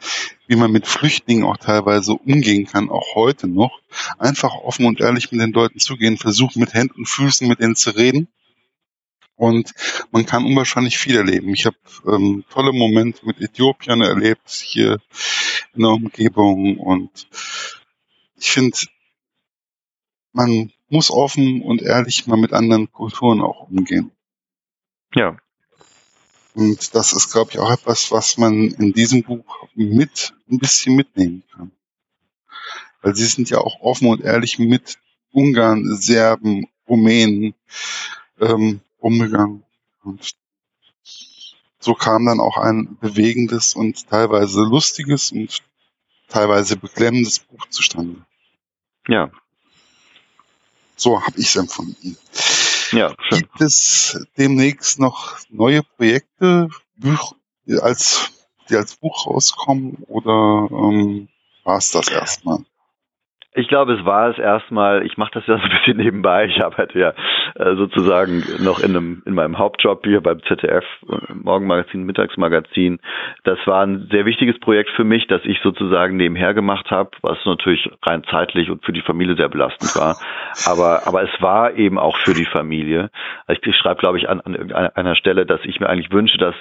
wie 0.47 0.56
man 0.56 0.71
mit 0.71 0.88
Flüchtlingen 0.88 1.43
auch 1.43 1.58
teilweise 1.58 2.13
umgehen 2.13 2.65
kann, 2.65 2.89
auch 2.89 3.15
heute 3.15 3.47
noch. 3.47 3.80
Einfach 4.17 4.56
offen 4.56 4.86
und 4.86 5.00
ehrlich 5.00 5.32
mit 5.32 5.41
den 5.41 5.52
Leuten 5.52 5.80
zugehen, 5.80 6.17
versuchen 6.17 6.60
mit 6.60 6.74
Händen 6.74 7.00
und 7.00 7.08
Füßen 7.08 7.47
mit 7.47 7.60
denen 7.60 7.76
zu 7.76 7.91
reden 7.91 8.28
und 9.41 9.74
man 10.12 10.28
kann 10.28 10.45
unwahrscheinlich 10.45 11.00
viel 11.00 11.15
erleben. 11.15 11.52
Ich 11.56 11.65
habe 11.65 11.78
ähm, 12.06 12.43
tolle 12.52 12.74
Momente 12.74 13.26
mit 13.26 13.41
Äthiopien 13.41 14.02
erlebt 14.02 14.47
hier 14.52 15.00
in 15.74 15.82
der 15.82 15.89
Umgebung 15.89 16.78
und 16.78 17.28
ich 18.36 18.52
finde, 18.52 18.78
man 20.32 20.71
muss 20.89 21.10
offen 21.10 21.63
und 21.63 21.82
ehrlich 21.82 22.28
mal 22.28 22.38
mit 22.38 22.54
anderen 22.54 22.91
Kulturen 22.91 23.41
auch 23.41 23.67
umgehen. 23.67 24.12
Ja. 25.15 25.38
Und 26.54 26.94
das 26.96 27.14
ist, 27.14 27.32
glaube 27.32 27.52
ich, 27.52 27.60
auch 27.60 27.72
etwas, 27.72 28.12
was 28.12 28.38
man 28.38 28.70
in 28.72 28.94
diesem 28.94 29.24
Buch 29.24 29.68
mit 29.76 30.34
ein 30.50 30.60
bisschen 30.60 30.96
mitnehmen 30.96 31.44
kann. 31.56 31.72
Weil 33.02 33.16
sie 33.16 33.26
sind 33.26 33.50
ja 33.50 33.60
auch 33.60 33.80
offen 33.82 34.10
und 34.10 34.22
ehrlich 34.22 34.60
mit 34.60 35.00
Ungarn, 35.32 35.96
Serben, 35.96 36.68
Rumänen, 36.88 37.54
ähm, 38.40 38.82
umgegangen. 39.00 39.64
Und 40.04 40.36
so 41.80 41.94
kam 41.96 42.26
dann 42.26 42.40
auch 42.40 42.58
ein 42.58 42.98
bewegendes 43.00 43.74
und 43.74 44.08
teilweise 44.08 44.62
lustiges 44.62 45.32
und 45.32 45.64
teilweise 46.28 46.78
beklemmendes 46.78 47.40
Buch 47.40 47.66
zustande. 47.70 48.26
Ja. 49.08 49.32
So 50.96 51.26
habe 51.26 51.40
ich 51.40 51.48
es 51.48 51.56
empfunden. 51.56 52.18
Ja, 52.92 53.16
schön. 53.20 53.40
Gibt 53.40 53.62
es 53.62 54.26
demnächst 54.38 55.00
noch 55.00 55.40
neue 55.50 55.84
Projekte, 55.84 56.70
Buch, 56.96 57.36
als, 57.82 58.32
die 58.70 58.76
als 58.76 58.96
Buch 58.96 59.28
rauskommen 59.28 60.04
oder 60.08 60.68
ähm, 60.72 61.30
war 61.64 61.78
es 61.78 61.92
das 61.92 62.10
erstmal? 62.10 62.66
Ich 63.54 63.68
glaube, 63.68 63.94
es 63.94 64.06
war 64.06 64.30
es 64.30 64.38
erstmal, 64.38 65.06
ich 65.06 65.18
mache 65.18 65.32
das 65.34 65.46
ja 65.46 65.58
so 65.58 65.64
ein 65.64 65.70
bisschen 65.70 65.98
nebenbei. 65.98 66.46
Ich 66.46 66.64
arbeite 66.64 66.98
ja 66.98 67.14
äh, 67.56 67.76
sozusagen 67.76 68.44
noch 68.64 68.80
in, 68.80 68.92
einem, 68.96 69.24
in 69.26 69.34
meinem 69.34 69.58
Hauptjob 69.58 70.06
hier 70.06 70.22
beim 70.22 70.42
ZDF, 70.44 70.86
äh, 71.10 71.34
Morgenmagazin, 71.34 72.04
Mittagsmagazin. 72.04 73.00
Das 73.44 73.60
war 73.66 73.86
ein 73.86 74.08
sehr 74.10 74.26
wichtiges 74.26 74.58
Projekt 74.60 74.92
für 74.92 75.04
mich, 75.04 75.28
das 75.28 75.42
ich 75.44 75.60
sozusagen 75.62 76.16
nebenher 76.16 76.54
gemacht 76.54 76.92
habe, 76.92 77.12
was 77.22 77.38
natürlich 77.46 77.90
rein 78.06 78.24
zeitlich 78.32 78.70
und 78.70 78.86
für 78.86 78.94
die 78.94 79.02
Familie 79.02 79.36
sehr 79.36 79.50
belastend 79.50 79.98
war. 79.98 80.16
Aber, 80.66 81.06
aber 81.06 81.24
es 81.24 81.42
war 81.42 81.74
eben 81.74 82.00
auch 82.00 82.18
für 82.20 82.34
die 82.34 82.46
Familie. 82.46 83.10
Ich, 83.50 83.60
schreibe, 83.76 84.00
glaube 84.00 84.18
ich, 84.18 84.30
an, 84.30 84.40
an 84.40 84.56
irgendeiner 84.56 85.16
Stelle, 85.16 85.46
dass 85.46 85.60
ich 85.66 85.82
mir 85.82 85.90
eigentlich 85.90 86.12
wünsche, 86.12 86.38
dass 86.38 86.56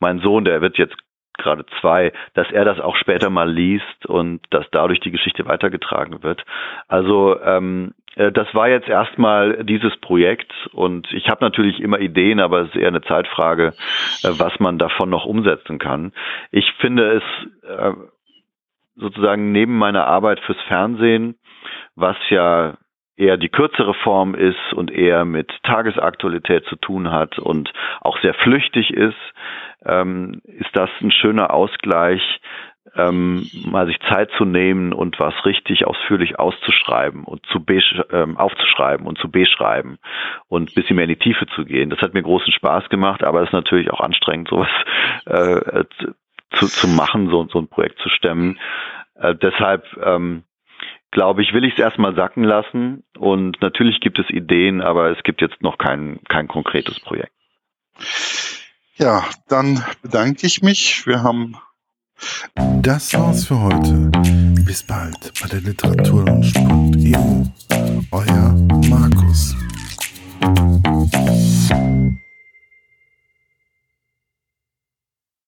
mein 0.00 0.18
Sohn, 0.18 0.44
der 0.44 0.60
wird 0.60 0.78
jetzt 0.78 0.96
gerade 1.38 1.64
zwei, 1.80 2.12
dass 2.34 2.50
er 2.50 2.64
das 2.64 2.80
auch 2.80 2.96
später 2.96 3.30
mal 3.30 3.50
liest 3.50 4.06
und 4.06 4.40
dass 4.50 4.66
dadurch 4.70 5.00
die 5.00 5.10
Geschichte 5.10 5.46
weitergetragen 5.46 6.22
wird. 6.22 6.44
Also 6.88 7.40
ähm, 7.42 7.94
äh, 8.16 8.32
das 8.32 8.52
war 8.54 8.68
jetzt 8.68 8.88
erstmal 8.88 9.64
dieses 9.64 9.96
Projekt 9.98 10.52
und 10.72 11.12
ich 11.12 11.28
habe 11.28 11.44
natürlich 11.44 11.80
immer 11.80 11.98
Ideen, 11.98 12.40
aber 12.40 12.62
es 12.62 12.68
ist 12.68 12.76
eher 12.76 12.88
eine 12.88 13.02
Zeitfrage, 13.02 13.74
äh, 14.22 14.28
was 14.38 14.58
man 14.60 14.78
davon 14.78 15.10
noch 15.10 15.26
umsetzen 15.26 15.78
kann. 15.78 16.12
Ich 16.50 16.70
finde 16.80 17.22
es 17.22 17.68
äh, 17.68 17.92
sozusagen 18.96 19.52
neben 19.52 19.76
meiner 19.76 20.06
Arbeit 20.06 20.40
fürs 20.40 20.60
Fernsehen, 20.68 21.36
was 21.96 22.16
ja 22.30 22.74
eher 23.16 23.36
die 23.36 23.48
kürzere 23.48 23.94
Form 23.94 24.34
ist 24.34 24.72
und 24.74 24.90
eher 24.90 25.24
mit 25.24 25.50
Tagesaktualität 25.62 26.64
zu 26.66 26.76
tun 26.76 27.10
hat 27.10 27.38
und 27.38 27.72
auch 28.00 28.18
sehr 28.20 28.34
flüchtig 28.34 28.90
ist, 28.90 29.14
ähm, 29.84 30.40
ist 30.44 30.70
das 30.74 30.90
ein 31.00 31.12
schöner 31.12 31.52
Ausgleich 31.52 32.22
ähm, 32.96 33.48
mal 33.66 33.86
sich 33.86 33.98
Zeit 34.08 34.30
zu 34.36 34.44
nehmen 34.44 34.92
und 34.92 35.18
was 35.18 35.34
richtig 35.44 35.86
ausführlich 35.86 36.38
auszuschreiben 36.38 37.24
und 37.24 37.44
zu 37.46 37.64
ähm, 38.12 38.36
aufzuschreiben 38.36 39.06
und 39.06 39.18
zu 39.18 39.30
beschreiben 39.30 39.98
und 40.48 40.70
ein 40.70 40.74
bisschen 40.74 40.96
mehr 40.96 41.04
in 41.04 41.10
die 41.10 41.16
Tiefe 41.16 41.46
zu 41.46 41.64
gehen. 41.64 41.90
Das 41.90 42.00
hat 42.00 42.14
mir 42.14 42.22
großen 42.22 42.52
Spaß 42.52 42.88
gemacht, 42.90 43.24
aber 43.24 43.40
es 43.40 43.48
ist 43.48 43.54
natürlich 43.54 43.90
auch 43.90 44.00
anstrengend, 44.00 44.48
sowas 44.48 44.68
äh, 45.26 45.84
zu, 46.52 46.66
zu 46.66 46.88
machen, 46.88 47.30
so, 47.30 47.46
so 47.50 47.58
ein 47.58 47.68
Projekt 47.68 47.98
zu 47.98 48.08
stemmen. 48.08 48.58
Äh, 49.16 49.34
deshalb 49.34 49.84
ähm, 50.02 50.44
glaube 51.14 51.42
ich, 51.42 51.54
will 51.54 51.64
ich 51.64 51.72
es 51.72 51.78
erstmal 51.78 52.14
sacken 52.14 52.44
lassen 52.44 53.04
und 53.16 53.62
natürlich 53.62 54.00
gibt 54.00 54.18
es 54.18 54.28
Ideen, 54.28 54.82
aber 54.82 55.16
es 55.16 55.22
gibt 55.22 55.40
jetzt 55.40 55.62
noch 55.62 55.78
kein, 55.78 56.20
kein 56.28 56.46
konkretes 56.48 57.00
Projekt. 57.00 57.32
Ja, 58.96 59.24
dann 59.48 59.82
bedanke 60.02 60.46
ich 60.46 60.60
mich. 60.60 61.06
Wir 61.06 61.22
haben 61.22 61.56
das 62.82 63.12
war's 63.14 63.46
für 63.46 63.60
heute. 63.60 64.10
Bis 64.64 64.82
bald 64.82 65.32
bei 65.40 65.48
der 65.48 65.60
Literaturlaunch.eu. 65.60 67.44
Euer 68.12 68.54
Markus. 68.88 69.56